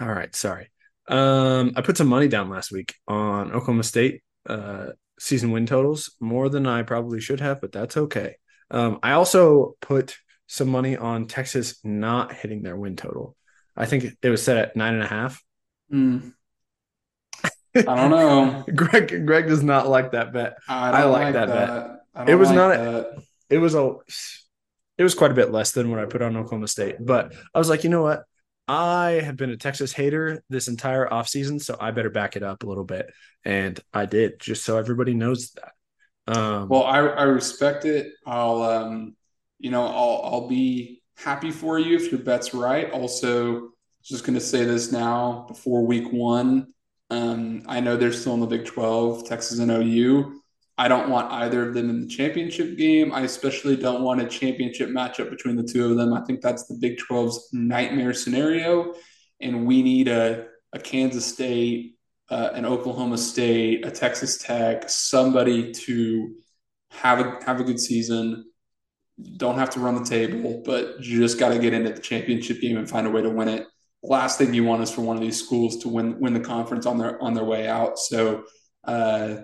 All 0.00 0.08
right. 0.08 0.34
Sorry. 0.34 0.70
Um, 1.08 1.72
I 1.76 1.82
put 1.82 1.96
some 1.96 2.08
money 2.08 2.28
down 2.28 2.50
last 2.50 2.72
week 2.72 2.94
on 3.06 3.52
Oklahoma 3.52 3.84
State 3.84 4.22
uh, 4.48 4.88
season 5.18 5.50
win 5.50 5.66
totals, 5.66 6.14
more 6.20 6.48
than 6.48 6.66
I 6.66 6.82
probably 6.82 7.20
should 7.20 7.40
have, 7.40 7.60
but 7.60 7.72
that's 7.72 7.96
okay. 7.96 8.36
Um, 8.70 8.98
I 9.02 9.12
also 9.12 9.76
put 9.80 10.16
some 10.46 10.68
money 10.68 10.96
on 10.96 11.26
Texas 11.26 11.78
not 11.84 12.32
hitting 12.32 12.62
their 12.62 12.76
win 12.76 12.96
total. 12.96 13.36
I 13.76 13.86
think 13.86 14.16
it 14.22 14.28
was 14.30 14.42
set 14.42 14.56
at 14.56 14.76
nine 14.76 14.94
and 14.94 15.02
a 15.02 15.08
half. 15.08 15.42
Mm. 15.92 16.32
I 17.76 17.82
don't 17.82 18.10
know. 18.10 18.64
Greg 18.74 19.26
Greg 19.26 19.48
does 19.48 19.62
not 19.62 19.88
like 19.88 20.12
that 20.12 20.32
bet. 20.32 20.56
I, 20.68 20.90
I 20.90 21.04
like, 21.04 21.22
like, 21.22 21.32
that, 21.34 21.48
that. 21.48 22.00
bet. 22.14 22.28
It 22.28 22.34
was 22.36 22.48
like 22.48 22.56
not. 22.56 22.70
A, 22.72 23.22
it 23.50 23.58
was 23.58 23.74
a 23.74 23.96
it 24.98 25.02
was 25.02 25.14
quite 25.14 25.30
a 25.30 25.34
bit 25.34 25.52
less 25.52 25.72
than 25.72 25.90
what 25.90 25.98
I 25.98 26.06
put 26.06 26.22
on 26.22 26.36
Oklahoma 26.36 26.68
State. 26.68 26.96
But 27.00 27.34
I 27.54 27.58
was 27.58 27.68
like, 27.68 27.84
you 27.84 27.90
know 27.90 28.02
what? 28.02 28.24
I 28.68 29.20
have 29.22 29.36
been 29.36 29.50
a 29.50 29.56
Texas 29.56 29.92
hater 29.92 30.42
this 30.48 30.68
entire 30.68 31.06
offseason, 31.06 31.62
so 31.62 31.76
I 31.78 31.92
better 31.92 32.10
back 32.10 32.36
it 32.36 32.42
up 32.42 32.62
a 32.62 32.66
little 32.66 32.84
bit. 32.84 33.12
And 33.44 33.78
I 33.92 34.06
did, 34.06 34.40
just 34.40 34.64
so 34.64 34.76
everybody 34.76 35.14
knows 35.14 35.52
that. 35.52 36.36
Um, 36.36 36.68
well, 36.68 36.82
I, 36.82 36.98
I 36.98 37.22
respect 37.24 37.84
it. 37.84 38.12
I'll, 38.26 38.62
um, 38.62 39.14
you 39.58 39.70
know, 39.70 39.86
I'll, 39.86 40.20
I'll 40.24 40.48
be 40.48 41.02
happy 41.16 41.52
for 41.52 41.78
you 41.78 41.96
if 41.96 42.10
your 42.10 42.20
bet's 42.20 42.54
right. 42.54 42.90
Also, 42.90 43.70
just 44.02 44.24
going 44.24 44.34
to 44.34 44.44
say 44.44 44.64
this 44.64 44.90
now 44.90 45.44
before 45.48 45.86
week 45.86 46.12
one. 46.12 46.72
Um, 47.10 47.62
I 47.68 47.80
know 47.80 47.96
they're 47.96 48.12
still 48.12 48.34
in 48.34 48.40
the 48.40 48.46
Big 48.46 48.64
12, 48.64 49.28
Texas 49.28 49.60
and 49.60 49.70
OU. 49.70 50.40
I 50.78 50.88
don't 50.88 51.08
want 51.08 51.32
either 51.32 51.66
of 51.66 51.74
them 51.74 51.88
in 51.88 52.02
the 52.02 52.06
championship 52.06 52.76
game. 52.76 53.12
I 53.12 53.22
especially 53.22 53.76
don't 53.76 54.02
want 54.02 54.20
a 54.20 54.26
championship 54.26 54.90
matchup 54.90 55.30
between 55.30 55.56
the 55.56 55.62
two 55.62 55.90
of 55.90 55.96
them. 55.96 56.12
I 56.12 56.22
think 56.24 56.42
that's 56.42 56.66
the 56.66 56.74
Big 56.74 56.98
12's 56.98 57.48
nightmare 57.52 58.12
scenario. 58.12 58.94
And 59.40 59.66
we 59.66 59.82
need 59.82 60.08
a, 60.08 60.48
a 60.74 60.78
Kansas 60.78 61.24
State, 61.24 61.96
uh, 62.30 62.50
an 62.52 62.66
Oklahoma 62.66 63.16
State, 63.16 63.86
a 63.86 63.90
Texas 63.90 64.36
Tech, 64.36 64.90
somebody 64.90 65.72
to 65.72 66.34
have 66.90 67.20
a 67.20 67.44
have 67.44 67.60
a 67.60 67.64
good 67.64 67.80
season. 67.80 68.44
Don't 69.38 69.58
have 69.58 69.70
to 69.70 69.80
run 69.80 69.94
the 69.94 70.04
table, 70.04 70.62
but 70.64 71.02
you 71.02 71.20
just 71.20 71.38
got 71.38 71.48
to 71.48 71.58
get 71.58 71.72
into 71.72 71.90
the 71.90 72.00
championship 72.00 72.60
game 72.60 72.76
and 72.76 72.88
find 72.88 73.06
a 73.06 73.10
way 73.10 73.22
to 73.22 73.30
win 73.30 73.48
it. 73.48 73.66
last 74.02 74.36
thing 74.36 74.52
you 74.52 74.64
want 74.64 74.82
is 74.82 74.90
for 74.90 75.00
one 75.00 75.16
of 75.16 75.22
these 75.22 75.42
schools 75.42 75.78
to 75.78 75.88
win 75.88 76.20
win 76.20 76.34
the 76.34 76.40
conference 76.40 76.84
on 76.84 76.98
their 76.98 77.20
on 77.22 77.32
their 77.32 77.44
way 77.44 77.66
out. 77.66 77.98
So 77.98 78.44
uh, 78.84 79.36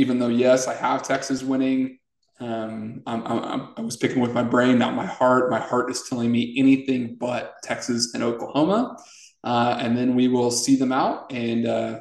even 0.00 0.18
though 0.18 0.28
yes, 0.28 0.66
I 0.66 0.74
have 0.74 1.02
Texas 1.02 1.42
winning. 1.42 1.98
Um, 2.40 3.02
I'm, 3.06 3.22
I'm, 3.26 3.68
i 3.76 3.80
was 3.82 3.98
picking 3.98 4.20
with 4.20 4.32
my 4.32 4.42
brain, 4.42 4.78
not 4.78 4.94
my 4.94 5.04
heart. 5.04 5.50
My 5.50 5.60
heart 5.60 5.90
is 5.90 6.04
telling 6.08 6.32
me 6.32 6.54
anything 6.56 7.16
but 7.20 7.56
Texas 7.62 8.14
and 8.14 8.22
Oklahoma, 8.22 8.96
uh, 9.44 9.76
and 9.78 9.94
then 9.94 10.14
we 10.14 10.28
will 10.28 10.50
see 10.50 10.76
them 10.76 10.90
out. 10.90 11.30
And 11.32 11.66
uh, 11.66 12.00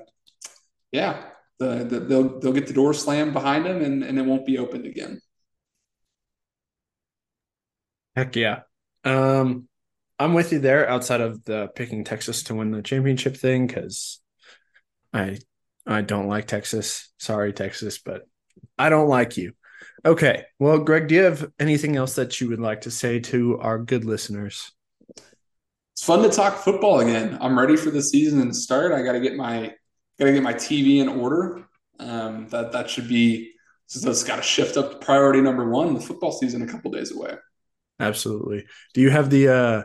yeah, 0.94 1.24
the, 1.60 1.84
the, 1.84 2.00
they'll 2.00 2.40
they'll 2.40 2.54
get 2.54 2.68
the 2.68 2.74
door 2.74 2.94
slammed 2.94 3.34
behind 3.34 3.66
them, 3.66 3.82
and, 3.82 4.02
and 4.02 4.18
it 4.18 4.26
won't 4.26 4.46
be 4.46 4.58
opened 4.58 4.86
again. 4.86 5.20
Heck 8.16 8.38
yeah. 8.38 8.62
Um, 9.04 9.68
I'm 10.18 10.34
with 10.34 10.54
you 10.54 10.60
there 10.60 10.90
outside 10.90 11.20
of 11.22 11.44
the 11.44 11.68
picking 11.76 12.06
Texas 12.06 12.44
to 12.44 12.56
win 12.56 12.72
the 12.72 12.82
championship 12.82 13.36
thing 13.36 13.68
because 13.68 14.22
I 15.14 15.40
I 15.90 16.02
don't 16.02 16.28
like 16.28 16.46
Texas. 16.46 17.10
Sorry, 17.18 17.52
Texas, 17.52 17.98
but 17.98 18.22
I 18.78 18.90
don't 18.90 19.10
like 19.10 19.38
you. 19.38 19.54
Okay. 20.06 20.46
Well, 20.60 20.78
Greg, 20.80 21.08
do 21.08 21.16
you 21.16 21.24
have 21.24 21.52
anything 21.60 21.96
else 21.96 22.16
that 22.16 22.40
you 22.40 22.50
would 22.50 22.60
like 22.60 22.82
to 22.82 22.92
say 22.92 23.20
to 23.22 23.58
our 23.60 23.80
good 23.80 24.06
listeners? 24.06 24.72
It's 25.18 26.04
fun 26.04 26.22
to 26.22 26.30
talk 26.30 26.58
football 26.58 27.00
again. 27.00 27.40
I'm 27.42 27.58
ready 27.58 27.76
for 27.76 27.90
the 27.90 28.04
season 28.04 28.48
to 28.48 28.54
start. 28.54 28.92
I 28.92 29.02
got 29.02 29.14
to 29.14 29.20
get 29.20 29.36
my 29.36 29.74
got 30.20 30.26
to 30.26 30.34
get 30.34 30.44
my 30.44 30.54
TV 30.54 31.02
in 31.02 31.10
order. 31.10 31.66
Um, 32.00 32.48
that 32.50 32.72
that 32.72 32.90
should 32.90 33.10
be 33.10 33.52
so 33.88 34.00
that's 34.08 34.24
got 34.24 34.36
to 34.36 34.44
shift 34.44 34.78
up 34.78 34.92
to 34.92 34.98
priority 34.98 35.42
number 35.42 35.68
one. 35.68 35.96
The 35.96 36.02
football 36.02 36.32
season 36.32 36.62
a 36.62 36.68
couple 36.68 36.92
days 36.92 37.12
away. 37.12 37.34
Absolutely. 38.00 38.66
Do 38.94 39.02
you 39.02 39.10
have 39.10 39.32
the 39.32 39.50
uh 39.50 39.84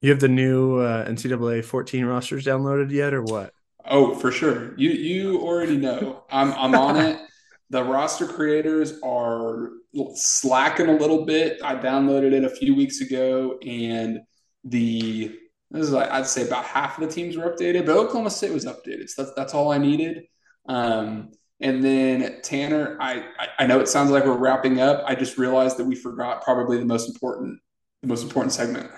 you 0.00 0.10
have 0.10 0.20
the 0.20 0.28
new 0.28 0.78
uh, 0.78 1.06
NCAA 1.06 1.62
14 1.62 2.06
rosters 2.06 2.46
downloaded 2.46 2.90
yet, 2.90 3.12
or 3.12 3.22
what? 3.22 3.52
Oh, 3.88 4.14
for 4.14 4.30
sure. 4.30 4.74
You 4.78 4.90
you 4.90 5.40
already 5.40 5.76
know. 5.76 6.24
I'm 6.30 6.52
I'm 6.54 6.74
on 6.74 6.96
it. 6.96 7.20
The 7.72 7.84
roster 7.84 8.26
creators 8.26 8.98
are 9.04 9.70
slacking 10.14 10.88
a 10.88 10.96
little 10.96 11.24
bit. 11.24 11.60
I 11.62 11.76
downloaded 11.76 12.32
it 12.32 12.42
a 12.42 12.50
few 12.50 12.74
weeks 12.74 13.00
ago, 13.00 13.58
and 13.64 14.18
the 14.64 15.38
this 15.70 15.82
is 15.82 15.92
like 15.92 16.10
I'd 16.10 16.26
say 16.26 16.44
about 16.46 16.64
half 16.64 16.98
of 16.98 17.08
the 17.08 17.14
teams 17.14 17.36
were 17.36 17.48
updated, 17.48 17.86
but 17.86 17.96
Oklahoma 17.96 18.30
State 18.30 18.52
was 18.52 18.64
updated. 18.64 19.08
So 19.08 19.22
that's 19.22 19.34
that's 19.36 19.54
all 19.54 19.70
I 19.70 19.78
needed. 19.78 20.24
Um, 20.68 21.30
and 21.60 21.84
then 21.84 22.40
Tanner, 22.42 22.96
I 23.00 23.24
I 23.58 23.66
know 23.66 23.78
it 23.78 23.88
sounds 23.88 24.10
like 24.10 24.24
we're 24.24 24.36
wrapping 24.36 24.80
up. 24.80 25.04
I 25.06 25.14
just 25.14 25.38
realized 25.38 25.76
that 25.76 25.84
we 25.84 25.94
forgot 25.94 26.42
probably 26.42 26.76
the 26.78 26.84
most 26.84 27.08
important 27.08 27.60
the 28.02 28.08
most 28.08 28.24
important 28.24 28.52
segment, 28.52 28.90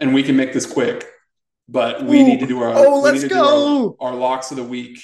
and 0.00 0.12
we 0.12 0.24
can 0.24 0.34
make 0.34 0.52
this 0.52 0.66
quick. 0.66 1.06
But 1.70 2.04
we 2.04 2.20
Ooh, 2.20 2.26
need 2.26 2.40
to 2.40 2.46
do 2.46 2.60
our 2.62 2.72
oh 2.74 3.00
let's 3.00 3.24
go 3.24 3.96
our, 4.00 4.10
our, 4.10 4.16
locks 4.16 4.50
of 4.50 4.56
the 4.56 4.64
week. 4.64 5.00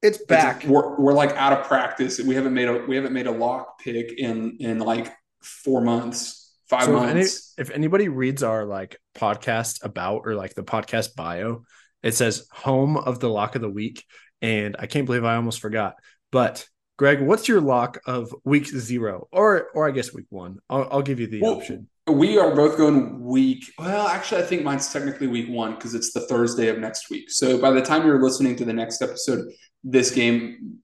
It's 0.00 0.18
back. 0.18 0.58
It's, 0.58 0.66
we're, 0.66 0.96
we're 0.96 1.12
like 1.12 1.30
out 1.30 1.52
of 1.52 1.66
practice. 1.66 2.20
We 2.20 2.36
haven't 2.36 2.54
made 2.54 2.68
a 2.68 2.84
we 2.86 2.94
haven't 2.94 3.12
made 3.12 3.26
a 3.26 3.32
lock 3.32 3.80
pick 3.80 4.12
in 4.16 4.58
in 4.60 4.78
like 4.78 5.12
four 5.42 5.80
months, 5.80 6.54
five 6.68 6.84
so 6.84 6.92
months. 6.92 7.54
Any, 7.58 7.66
if 7.66 7.74
anybody 7.74 8.08
reads 8.08 8.44
our 8.44 8.64
like 8.64 8.96
podcast 9.16 9.84
about 9.84 10.22
or 10.24 10.36
like 10.36 10.54
the 10.54 10.62
podcast 10.62 11.16
bio, 11.16 11.64
it 12.02 12.14
says 12.14 12.46
home 12.52 12.96
of 12.96 13.18
the 13.18 13.28
lock 13.28 13.56
of 13.56 13.62
the 13.62 13.70
week. 13.70 14.04
And 14.40 14.76
I 14.78 14.86
can't 14.86 15.06
believe 15.06 15.24
I 15.24 15.34
almost 15.34 15.60
forgot. 15.60 15.94
But 16.30 16.66
Greg, 16.96 17.20
what's 17.20 17.48
your 17.48 17.60
lock 17.60 17.98
of 18.06 18.32
week 18.44 18.66
zero, 18.66 19.26
or 19.32 19.68
or 19.74 19.88
I 19.88 19.90
guess 19.90 20.14
week 20.14 20.26
one? 20.28 20.58
I'll, 20.70 20.86
I'll 20.92 21.02
give 21.02 21.18
you 21.18 21.26
the 21.26 21.40
well, 21.40 21.56
option. 21.56 21.88
We 22.08 22.36
are 22.38 22.54
both 22.54 22.76
going 22.76 23.22
week. 23.22 23.72
Well, 23.78 24.08
actually, 24.08 24.42
I 24.42 24.46
think 24.46 24.64
mine's 24.64 24.92
technically 24.92 25.28
week 25.28 25.48
one 25.48 25.76
because 25.76 25.94
it's 25.94 26.12
the 26.12 26.26
Thursday 26.26 26.68
of 26.68 26.78
next 26.78 27.10
week. 27.10 27.30
So 27.30 27.58
by 27.58 27.70
the 27.70 27.82
time 27.82 28.04
you're 28.04 28.20
listening 28.20 28.56
to 28.56 28.64
the 28.64 28.72
next 28.72 29.02
episode, 29.02 29.52
this 29.84 30.10
game 30.10 30.78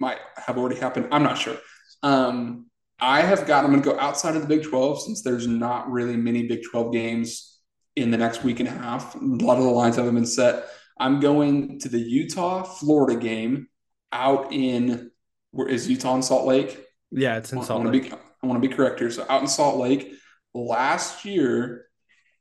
might 0.00 0.18
have 0.36 0.58
already 0.58 0.76
happened. 0.76 1.08
I'm 1.12 1.22
not 1.22 1.38
sure. 1.38 1.56
Um, 2.02 2.66
I 2.98 3.22
have 3.22 3.46
got. 3.46 3.64
I'm 3.64 3.70
going 3.70 3.82
to 3.82 3.90
go 3.90 3.98
outside 3.98 4.34
of 4.34 4.42
the 4.42 4.48
Big 4.48 4.64
12 4.64 5.02
since 5.02 5.22
there's 5.22 5.46
not 5.46 5.90
really 5.90 6.16
many 6.16 6.48
Big 6.48 6.62
12 6.68 6.92
games 6.92 7.60
in 7.94 8.10
the 8.10 8.16
next 8.16 8.42
week 8.42 8.58
and 8.58 8.68
a 8.68 8.72
half. 8.72 9.14
A 9.14 9.18
lot 9.18 9.58
of 9.58 9.64
the 9.64 9.70
lines 9.70 9.96
haven't 9.96 10.14
been 10.14 10.26
set. 10.26 10.66
I'm 10.98 11.20
going 11.20 11.78
to 11.80 11.88
the 11.88 11.98
Utah 11.98 12.64
Florida 12.64 13.18
game 13.18 13.68
out 14.12 14.52
in 14.52 15.10
where 15.52 15.68
is 15.68 15.88
Utah 15.88 16.16
in 16.16 16.22
Salt 16.22 16.46
Lake? 16.46 16.84
Yeah, 17.12 17.36
it's 17.36 17.52
in 17.52 17.62
Salt 17.62 17.86
I 17.86 17.90
Lake. 17.90 18.10
Be, 18.10 18.16
I 18.42 18.46
want 18.46 18.60
to 18.60 18.68
be 18.68 18.74
correct 18.74 18.98
here. 18.98 19.10
So 19.10 19.24
out 19.28 19.42
in 19.42 19.48
Salt 19.48 19.76
Lake 19.76 20.12
last 20.54 21.24
year, 21.24 21.86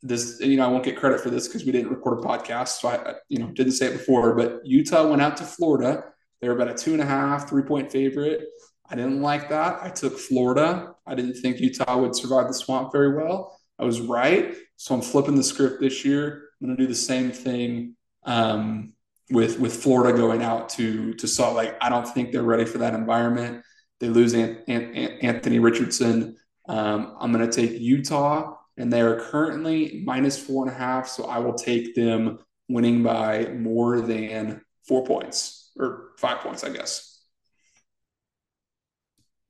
this 0.01 0.39
you 0.41 0.57
know 0.57 0.65
I 0.65 0.67
won't 0.67 0.83
get 0.83 0.97
credit 0.97 1.21
for 1.21 1.29
this 1.29 1.47
because 1.47 1.65
we 1.65 1.71
didn't 1.71 1.89
record 1.89 2.19
a 2.19 2.21
podcast, 2.21 2.79
so 2.79 2.89
I 2.89 3.15
you 3.29 3.39
know 3.39 3.47
didn't 3.47 3.73
say 3.73 3.87
it 3.87 3.93
before. 3.93 4.35
But 4.35 4.65
Utah 4.65 5.07
went 5.07 5.21
out 5.21 5.37
to 5.37 5.43
Florida. 5.43 6.05
They 6.41 6.49
were 6.49 6.55
about 6.55 6.69
a 6.69 6.73
two 6.73 6.93
and 6.93 7.01
a 7.01 7.05
half, 7.05 7.49
three 7.49 7.63
point 7.63 7.91
favorite. 7.91 8.41
I 8.89 8.95
didn't 8.95 9.21
like 9.21 9.49
that. 9.49 9.79
I 9.81 9.89
took 9.89 10.19
Florida. 10.19 10.93
I 11.07 11.15
didn't 11.15 11.35
think 11.35 11.59
Utah 11.59 11.97
would 11.97 12.15
survive 12.15 12.47
the 12.47 12.53
swamp 12.53 12.91
very 12.91 13.15
well. 13.15 13.57
I 13.79 13.85
was 13.85 14.01
right. 14.01 14.55
So 14.75 14.93
I'm 14.93 15.01
flipping 15.01 15.35
the 15.35 15.43
script 15.43 15.79
this 15.79 16.03
year. 16.05 16.49
I'm 16.61 16.67
going 16.67 16.77
to 16.77 16.83
do 16.83 16.87
the 16.87 16.95
same 16.95 17.31
thing 17.31 17.95
um, 18.23 18.93
with 19.31 19.59
with 19.59 19.81
Florida 19.81 20.17
going 20.17 20.43
out 20.43 20.69
to 20.69 21.13
to 21.13 21.27
Salt 21.27 21.55
Lake. 21.55 21.73
I 21.81 21.89
don't 21.89 22.07
think 22.07 22.31
they're 22.31 22.43
ready 22.43 22.65
for 22.65 22.79
that 22.79 22.93
environment. 22.93 23.63
They 23.99 24.09
lose 24.09 24.33
An- 24.33 24.63
An- 24.67 24.93
Anthony 25.21 25.59
Richardson. 25.59 26.35
Um, 26.67 27.15
I'm 27.19 27.31
going 27.31 27.49
to 27.49 27.55
take 27.55 27.79
Utah, 27.79 28.55
and 28.77 28.91
they 28.91 29.01
are 29.01 29.19
currently 29.19 30.01
minus 30.05 30.39
four 30.39 30.65
and 30.65 30.73
a 30.73 30.77
half. 30.77 31.07
So 31.07 31.25
I 31.25 31.39
will 31.39 31.53
take 31.53 31.95
them 31.95 32.39
winning 32.69 33.03
by 33.03 33.47
more 33.47 34.01
than 34.01 34.61
four 34.87 35.05
points 35.05 35.71
or 35.77 36.11
five 36.17 36.39
points, 36.39 36.63
I 36.63 36.69
guess. 36.69 37.09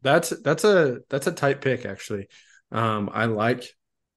That's 0.01 0.31
that's 0.41 0.65
a 0.65 0.99
that's 1.09 1.27
a 1.27 1.31
tight 1.31 1.61
pick 1.61 1.85
actually. 1.85 2.27
Um, 2.71 3.09
I 3.13 3.25
like 3.25 3.69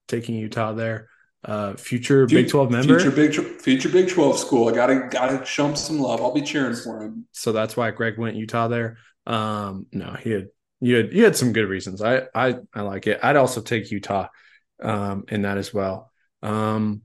taking 0.09 0.35
Utah 0.35 0.73
there 0.73 1.07
uh, 1.47 1.75
future, 1.75 2.25
Big 2.25 2.49
Twelve 2.49 2.71
member, 2.71 2.99
future 2.99 3.15
Big 3.15 3.61
future 3.61 3.89
Big 3.89 4.09
Twelve 4.09 4.37
school. 4.37 4.67
I 4.67 4.73
gotta 4.73 5.07
gotta 5.09 5.45
show 5.45 5.67
him 5.67 5.75
some 5.75 5.99
love. 5.99 6.21
I'll 6.21 6.33
be 6.33 6.41
cheering 6.41 6.75
for 6.75 7.01
him. 7.01 7.25
So 7.31 7.51
that's 7.51 7.77
why 7.77 7.91
Greg 7.91 8.17
went 8.17 8.35
Utah 8.35 8.67
there. 8.67 8.97
Um, 9.25 9.85
no, 9.91 10.13
he 10.19 10.31
had 10.31 10.47
you 10.79 10.95
had 10.95 11.13
you 11.13 11.23
had 11.23 11.35
some 11.35 11.53
good 11.53 11.67
reasons. 11.67 12.01
I 12.01 12.23
I 12.33 12.55
I 12.73 12.81
like 12.81 13.07
it. 13.07 13.19
I'd 13.23 13.35
also 13.35 13.61
take 13.61 13.91
Utah 13.91 14.27
um, 14.81 15.25
in 15.29 15.43
that 15.43 15.57
as 15.57 15.73
well. 15.73 16.11
Um, 16.41 17.01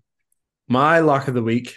my 0.68 1.00
lock 1.00 1.28
of 1.28 1.34
the 1.34 1.42
week 1.42 1.76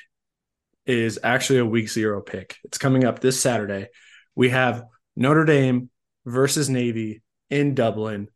is 0.86 1.20
actually 1.24 1.60
a 1.60 1.66
week 1.66 1.90
zero 1.90 2.22
pick. 2.22 2.58
It's 2.64 2.78
coming 2.78 3.06
up 3.06 3.20
this 3.20 3.40
Saturday. 3.40 3.88
We 4.36 4.50
have 4.50 4.84
Notre 5.16 5.46
Dame 5.46 5.90
versus 6.26 6.70
Navy 6.70 7.22
in 7.50 7.76
Dublin. 7.76 8.28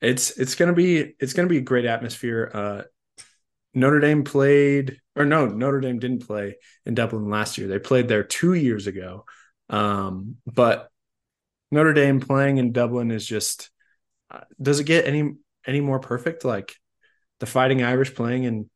It's 0.00 0.32
it's 0.32 0.54
gonna 0.54 0.72
be 0.72 1.14
it's 1.18 1.32
gonna 1.32 1.48
be 1.48 1.58
a 1.58 1.62
great 1.62 1.86
atmosphere. 1.86 2.50
Uh, 2.52 2.82
Notre 3.74 4.00
Dame 4.00 4.24
played, 4.24 5.00
or 5.16 5.24
no, 5.24 5.46
Notre 5.46 5.80
Dame 5.80 5.98
didn't 5.98 6.26
play 6.26 6.56
in 6.86 6.94
Dublin 6.94 7.28
last 7.28 7.58
year. 7.58 7.68
They 7.68 7.78
played 7.78 8.08
there 8.08 8.22
two 8.22 8.54
years 8.54 8.86
ago. 8.86 9.24
Um, 9.68 10.36
but 10.46 10.90
Notre 11.70 11.92
Dame 11.92 12.20
playing 12.20 12.58
in 12.58 12.72
Dublin 12.72 13.10
is 13.10 13.26
just 13.26 13.70
uh, 14.30 14.40
does 14.60 14.80
it 14.80 14.84
get 14.84 15.06
any 15.06 15.34
any 15.66 15.80
more 15.80 15.98
perfect? 15.98 16.44
Like 16.44 16.74
the 17.40 17.46
Fighting 17.46 17.82
Irish 17.82 18.14
playing 18.14 18.44
in 18.44 18.70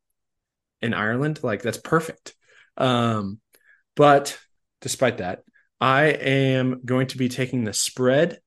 in 0.81 0.93
Ireland, 0.93 1.39
like 1.43 1.61
that's 1.61 1.77
perfect. 1.77 2.33
Um, 2.77 3.39
but 3.95 4.37
despite 4.81 5.17
that, 5.17 5.43
I 5.81 6.05
am 6.05 6.81
going 6.85 7.07
to 7.07 7.17
be 7.17 7.29
taking 7.29 7.63
the 7.63 7.73
spread 7.73 8.39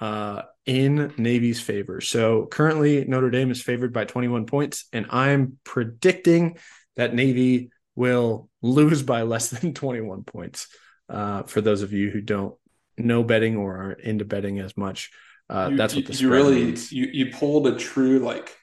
uh, 0.00 0.42
in 0.66 1.12
Navy's 1.16 1.60
favor. 1.60 2.00
So 2.00 2.46
currently, 2.46 3.04
Notre 3.04 3.30
Dame 3.30 3.50
is 3.50 3.62
favored 3.62 3.92
by 3.92 4.04
21 4.04 4.46
points, 4.46 4.86
and 4.92 5.06
I'm 5.10 5.58
predicting 5.64 6.58
that 6.96 7.14
Navy 7.14 7.70
will 7.94 8.48
lose 8.62 9.02
by 9.02 9.22
less 9.22 9.50
than 9.50 9.74
21 9.74 10.24
points. 10.24 10.68
Uh, 11.08 11.42
for 11.42 11.60
those 11.60 11.82
of 11.82 11.92
you 11.92 12.10
who 12.10 12.20
don't 12.20 12.54
know 12.98 13.22
betting 13.22 13.56
or 13.56 13.76
aren't 13.76 14.00
into 14.00 14.24
betting 14.24 14.58
as 14.58 14.76
much, 14.76 15.10
uh, 15.48 15.68
you, 15.70 15.76
that's 15.76 15.94
what 15.94 16.06
the 16.06 16.14
you 16.14 16.30
really 16.30 16.64
means. 16.64 16.92
you 16.92 17.08
you 17.12 17.32
pulled 17.32 17.66
a 17.66 17.76
true 17.76 18.18
like 18.18 18.56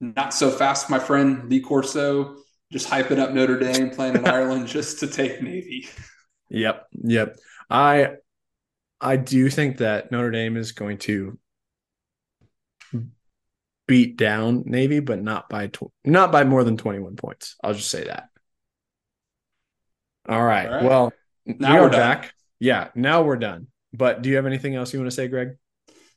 not 0.00 0.34
so 0.34 0.50
fast, 0.50 0.90
my 0.90 0.98
friend 0.98 1.48
Lee 1.48 1.60
Corso, 1.60 2.36
just 2.70 2.88
hyping 2.88 3.18
up 3.18 3.32
Notre 3.32 3.58
Dame 3.58 3.90
playing 3.90 4.16
in 4.16 4.24
Ireland 4.26 4.66
just 4.66 5.00
to 5.00 5.06
take 5.06 5.42
Navy. 5.42 5.88
Yep, 6.50 6.86
yep. 6.92 7.36
I 7.70 8.16
I 9.00 9.16
do 9.16 9.48
think 9.48 9.78
that 9.78 10.10
Notre 10.10 10.30
Dame 10.30 10.56
is 10.56 10.72
going 10.72 10.98
to 10.98 11.38
beat 13.86 14.16
down 14.16 14.64
Navy, 14.66 15.00
but 15.00 15.22
not 15.22 15.48
by 15.48 15.68
tw- 15.68 15.92
not 16.04 16.32
by 16.32 16.44
more 16.44 16.64
than 16.64 16.76
21 16.76 17.16
points. 17.16 17.56
I'll 17.62 17.74
just 17.74 17.90
say 17.90 18.04
that. 18.04 18.28
All 20.28 20.42
right. 20.42 20.66
All 20.66 20.74
right. 20.74 20.84
Well, 20.84 21.12
now 21.46 21.74
we 21.74 21.78
are 21.80 21.90
back. 21.90 22.32
Yeah, 22.58 22.88
now 22.94 23.22
we're 23.22 23.36
done. 23.36 23.66
But 23.96 24.22
do 24.22 24.28
you 24.28 24.36
have 24.36 24.46
anything 24.46 24.74
else 24.74 24.92
you 24.92 24.98
want 24.98 25.10
to 25.10 25.14
say, 25.14 25.28
Greg? 25.28 25.50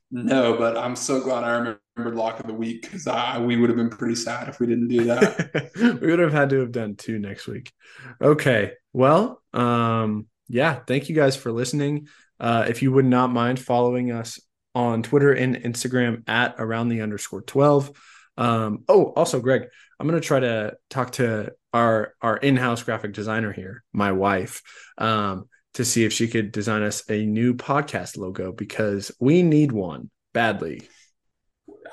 No, 0.10 0.58
but 0.58 0.78
I'm 0.78 0.96
so 0.96 1.20
glad 1.20 1.44
I 1.44 1.52
remembered 1.52 2.18
lock 2.18 2.40
of 2.40 2.48
the 2.48 2.54
week 2.54 2.84
because 2.84 3.08
we 3.42 3.58
would 3.58 3.70
have 3.70 3.78
been 3.78 3.90
pretty 3.90 4.16
sad 4.16 4.48
if 4.48 4.60
we 4.60 4.66
didn't 4.66 4.88
do 4.88 5.04
that. 5.06 5.72
we 6.02 6.10
would 6.10 6.20
have 6.20 6.32
had 6.32 6.50
to 6.52 6.60
have 6.62 6.72
done 6.72 6.96
two 6.96 7.20
next 7.20 7.48
week. 7.48 7.74
Okay. 8.22 8.74
Well, 8.94 9.42
um, 9.54 10.28
yeah, 10.48 10.80
thank 10.88 11.10
you 11.10 11.16
guys 11.16 11.36
for 11.36 11.52
listening. 11.52 12.08
Uh, 12.40 12.66
if 12.70 12.82
you 12.82 12.92
would 12.92 13.06
not 13.06 13.32
mind 13.32 13.60
following 13.60 14.12
us 14.12 14.40
on 14.74 15.04
Twitter 15.04 15.34
and 15.34 15.56
Instagram 15.56 16.24
at 16.28 16.56
around 16.58 16.90
the 16.90 17.02
underscore 17.02 17.42
12. 17.42 17.92
Um, 18.38 18.84
oh, 18.88 19.12
also, 19.16 19.40
Greg, 19.42 19.68
I'm 20.00 20.08
going 20.08 20.22
to 20.22 20.26
try 20.26 20.40
to 20.40 20.78
talk 20.90 21.14
to 21.14 21.54
our 21.74 22.14
our 22.22 22.38
in-house 22.38 22.84
graphic 22.84 23.14
designer 23.14 23.52
here, 23.52 23.84
my 23.92 24.12
wife, 24.12 24.62
um, 24.98 25.50
to 25.78 25.86
see 25.86 26.04
if 26.04 26.12
she 26.12 26.28
could 26.28 26.52
design 26.52 26.84
us 26.84 27.04
a 27.10 27.26
new 27.26 27.54
podcast 27.54 28.18
logo 28.18 28.52
because 28.52 29.12
we 29.20 29.42
need 29.42 29.72
one 29.72 30.10
badly. 30.34 30.88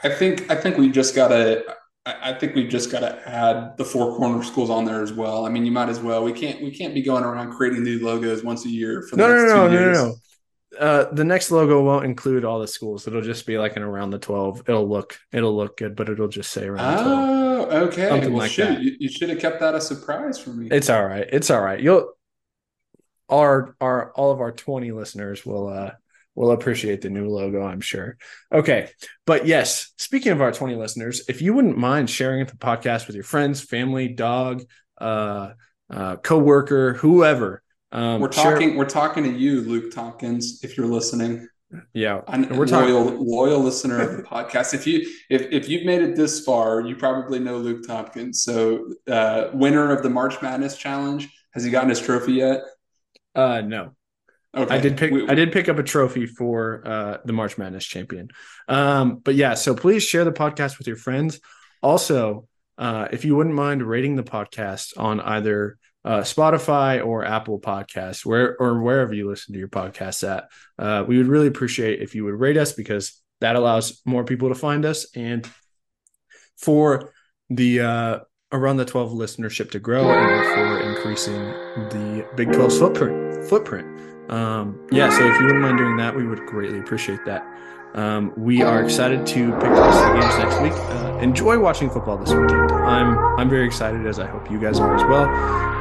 I 0.03 0.09
think 0.09 0.51
I 0.51 0.57
think 0.57 0.77
we 0.77 0.91
just 0.91 1.15
got 1.15 1.29
to 1.29 1.65
I 2.07 2.35
think 2.35 2.55
we've 2.55 2.69
just 2.69 2.91
got 2.91 3.01
to 3.01 3.27
add 3.27 3.79
the 3.79 3.85
four 3.85 4.15
corner 4.17 4.43
schools 4.43 4.69
on 4.69 4.85
there 4.85 5.03
as 5.03 5.13
well. 5.13 5.47
I 5.47 5.49
mean, 5.49 5.65
you 5.65 5.73
might 5.73 5.89
as 5.89 6.01
well. 6.01 6.23
We 6.23 6.33
can't 6.33 6.61
we 6.63 6.71
can't 6.71 6.93
be 6.93 7.03
going 7.03 7.25
around 7.25 7.53
creating 7.53 7.83
new 7.83 8.05
logos 8.05 8.43
once 8.43 8.67
a 8.67 8.69
year 8.69 9.03
for 9.09 9.17
no, 9.17 9.29
no, 9.29 9.47
no, 9.47 9.69
no, 9.69 9.69
no, 9.69 9.93
no 9.93 10.15
uh, 10.79 11.13
the 11.13 11.25
next 11.25 11.51
logo 11.51 11.83
won't 11.83 12.05
include 12.05 12.45
all 12.45 12.59
the 12.59 12.69
schools. 12.69 13.07
It'll 13.07 13.23
just 13.23 13.47
be 13.47 13.59
like 13.59 13.77
an 13.77 13.83
around 13.83 14.11
the 14.11 14.19
twelve. 14.19 14.63
It'll 14.69 14.89
look 14.89 15.19
it'll 15.33 15.57
look 15.57 15.77
good, 15.77 15.97
but 15.97 16.09
it'll 16.09 16.29
just 16.29 16.51
say 16.51 16.67
around 16.67 17.03
twelve. 17.03 17.69
Oh, 17.71 17.87
okay. 17.87 18.09
Something 18.09 18.33
well, 18.33 18.39
like 18.41 18.51
shoot, 18.51 18.65
that. 18.65 18.83
You, 18.83 18.97
you 18.99 19.09
should 19.09 19.29
have 19.29 19.39
kept 19.39 19.61
that 19.61 19.75
a 19.75 19.81
surprise 19.81 20.39
for 20.39 20.51
me. 20.51 20.69
It's 20.71 20.91
all 20.91 21.05
right. 21.05 21.27
It's 21.31 21.51
all 21.51 21.61
right. 21.61 21.81
You'll 21.81 22.13
our 23.29 23.75
our 23.81 24.13
all 24.13 24.31
of 24.33 24.41
our 24.41 24.53
20 24.53 24.91
listeners 24.93 25.45
will 25.47 25.69
uh 25.69 25.91
will 26.35 26.51
appreciate 26.51 27.01
the 27.01 27.11
new 27.11 27.29
logo, 27.29 27.63
I'm 27.63 27.81
sure. 27.81 28.17
Okay. 28.53 28.91
But 29.25 29.47
yes, 29.47 29.93
speaking 29.99 30.33
of 30.33 30.41
our 30.41 30.51
20 30.51 30.75
listeners, 30.75 31.23
if 31.29 31.41
you 31.41 31.55
wouldn't 31.55 31.79
mind 31.79 32.11
sharing 32.11 32.45
the 32.45 32.57
podcast 32.57 33.07
with 33.07 33.15
your 33.15 33.23
friends, 33.25 33.61
family, 33.61 34.09
dog, 34.09 34.63
uh 35.01 35.51
uh 35.91 36.17
coworker, 36.17 36.95
whoever. 36.95 37.63
Um 37.93 38.21
we're 38.21 38.33
share- 38.33 38.53
talking. 38.53 38.77
We're 38.77 38.85
talking 38.87 39.25
to 39.25 39.31
you, 39.31 39.61
Luke 39.63 39.93
Tompkins, 39.95 40.61
if 40.65 40.77
you're 40.77 40.87
listening. 40.89 41.47
yeah. 41.93 42.21
I'm 42.27 42.49
We're 42.57 42.67
talking 42.67 42.93
loyal, 42.95 43.25
loyal 43.25 43.61
listener 43.61 44.01
of 44.01 44.17
the 44.17 44.23
podcast. 44.35 44.75
If 44.75 44.87
you 44.87 45.07
if 45.31 45.43
if 45.53 45.69
you've 45.69 45.85
made 45.85 46.03
it 46.03 46.17
this 46.17 46.45
far, 46.45 46.81
you 46.81 46.97
probably 46.97 47.39
know 47.39 47.59
Luke 47.59 47.87
Tompkins. 47.87 48.43
So, 48.43 48.93
uh, 49.09 49.49
winner 49.53 49.93
of 49.93 50.03
the 50.03 50.11
March 50.11 50.41
Madness 50.43 50.77
challenge. 50.77 51.29
Has 51.53 51.63
he 51.65 51.71
gotten 51.71 51.89
his 51.91 52.01
trophy 52.01 52.33
yet? 52.35 52.61
Uh 53.35 53.61
no. 53.63 53.95
Okay, 54.57 54.73
I 54.75 54.79
did 54.79 54.97
pick 54.97 55.11
We- 55.11 55.29
I 55.29 55.35
did 55.35 55.51
pick 55.53 55.69
up 55.69 55.79
a 55.79 55.83
trophy 55.83 56.27
for 56.27 56.83
uh 56.87 57.17
the 57.25 57.33
March 57.33 57.59
Madness 57.59 57.85
champion. 57.85 58.29
Um 58.69 59.19
but 59.25 59.35
yeah, 59.35 59.55
so 59.55 59.75
please 59.75 60.03
share 60.05 60.25
the 60.25 60.33
podcast 60.33 60.79
with 60.79 60.87
your 60.87 60.97
friends. 60.97 61.41
Also, 61.83 62.47
uh 62.79 63.09
if 63.11 63.25
you 63.25 63.35
wouldn't 63.37 63.55
mind 63.55 63.83
rating 63.83 64.17
the 64.17 64.23
podcast 64.23 64.93
on 64.99 65.21
either 65.21 65.77
uh 66.05 66.21
Spotify 66.21 67.05
or 67.05 67.25
Apple 67.25 67.59
Podcasts, 67.59 68.25
where 68.25 68.57
or 68.61 68.83
wherever 68.83 69.13
you 69.15 69.29
listen 69.29 69.55
to 69.55 69.59
your 69.59 69.69
podcasts 69.69 70.23
at. 70.29 70.49
Uh 70.79 71.05
we 71.07 71.19
would 71.19 71.27
really 71.29 71.49
appreciate 71.49 72.01
if 72.01 72.15
you 72.15 72.25
would 72.25 72.35
rate 72.39 72.57
us 72.57 72.73
because 72.73 73.21
that 73.41 73.57
allows 73.57 74.01
more 74.05 74.23
people 74.25 74.49
to 74.51 74.55
find 74.55 74.85
us 74.85 75.07
and 75.17 75.49
for 76.57 77.13
the 77.51 77.81
uh 77.81 78.19
around 78.53 78.77
the 78.77 78.85
12 78.85 79.13
listenership 79.13 79.73
to 79.73 79.81
grow 79.81 80.09
and 80.09 80.47
for 80.55 80.89
increasing 80.89 81.41
the 81.91 82.25
Big 82.37 82.49
12's 82.51 82.79
footprint 82.79 83.24
footprint. 83.45 83.87
Um, 84.31 84.81
yeah, 84.91 85.11
so 85.11 85.27
if 85.27 85.39
you 85.39 85.47
wouldn't 85.47 85.63
mind 85.63 85.79
doing 85.79 85.97
that, 85.99 86.17
we 86.17 86.27
would 86.27 86.45
greatly 86.47 86.79
appreciate 86.79 87.25
that. 87.27 87.47
Um, 87.95 88.33
we 88.37 88.63
are 88.63 88.83
excited 88.83 89.25
to 89.25 89.53
pick 89.53 89.71
of 89.71 89.77
the 89.77 90.19
games 90.21 90.39
next 90.39 90.61
week. 90.61 90.73
Uh, 90.73 91.19
enjoy 91.19 91.59
watching 91.59 91.89
football 91.89 92.17
this 92.17 92.31
weekend. 92.31 92.73
I'm 92.73 93.17
I'm 93.39 93.49
very 93.49 93.67
excited, 93.67 94.05
as 94.07 94.19
I 94.19 94.27
hope 94.27 94.51
you 94.51 94.61
guys 94.61 94.81
are 94.81 94.97
as 94.97 95.03
well. 95.05 95.29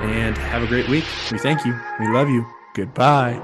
And 0.04 0.38
have 0.38 0.62
a 0.62 0.68
great 0.68 0.88
week. 0.90 1.06
We 1.32 1.40
thank 1.40 1.66
you. 1.66 1.80
We 2.00 2.08
love 2.10 2.30
you. 2.30 2.46
Goodbye. 2.76 3.40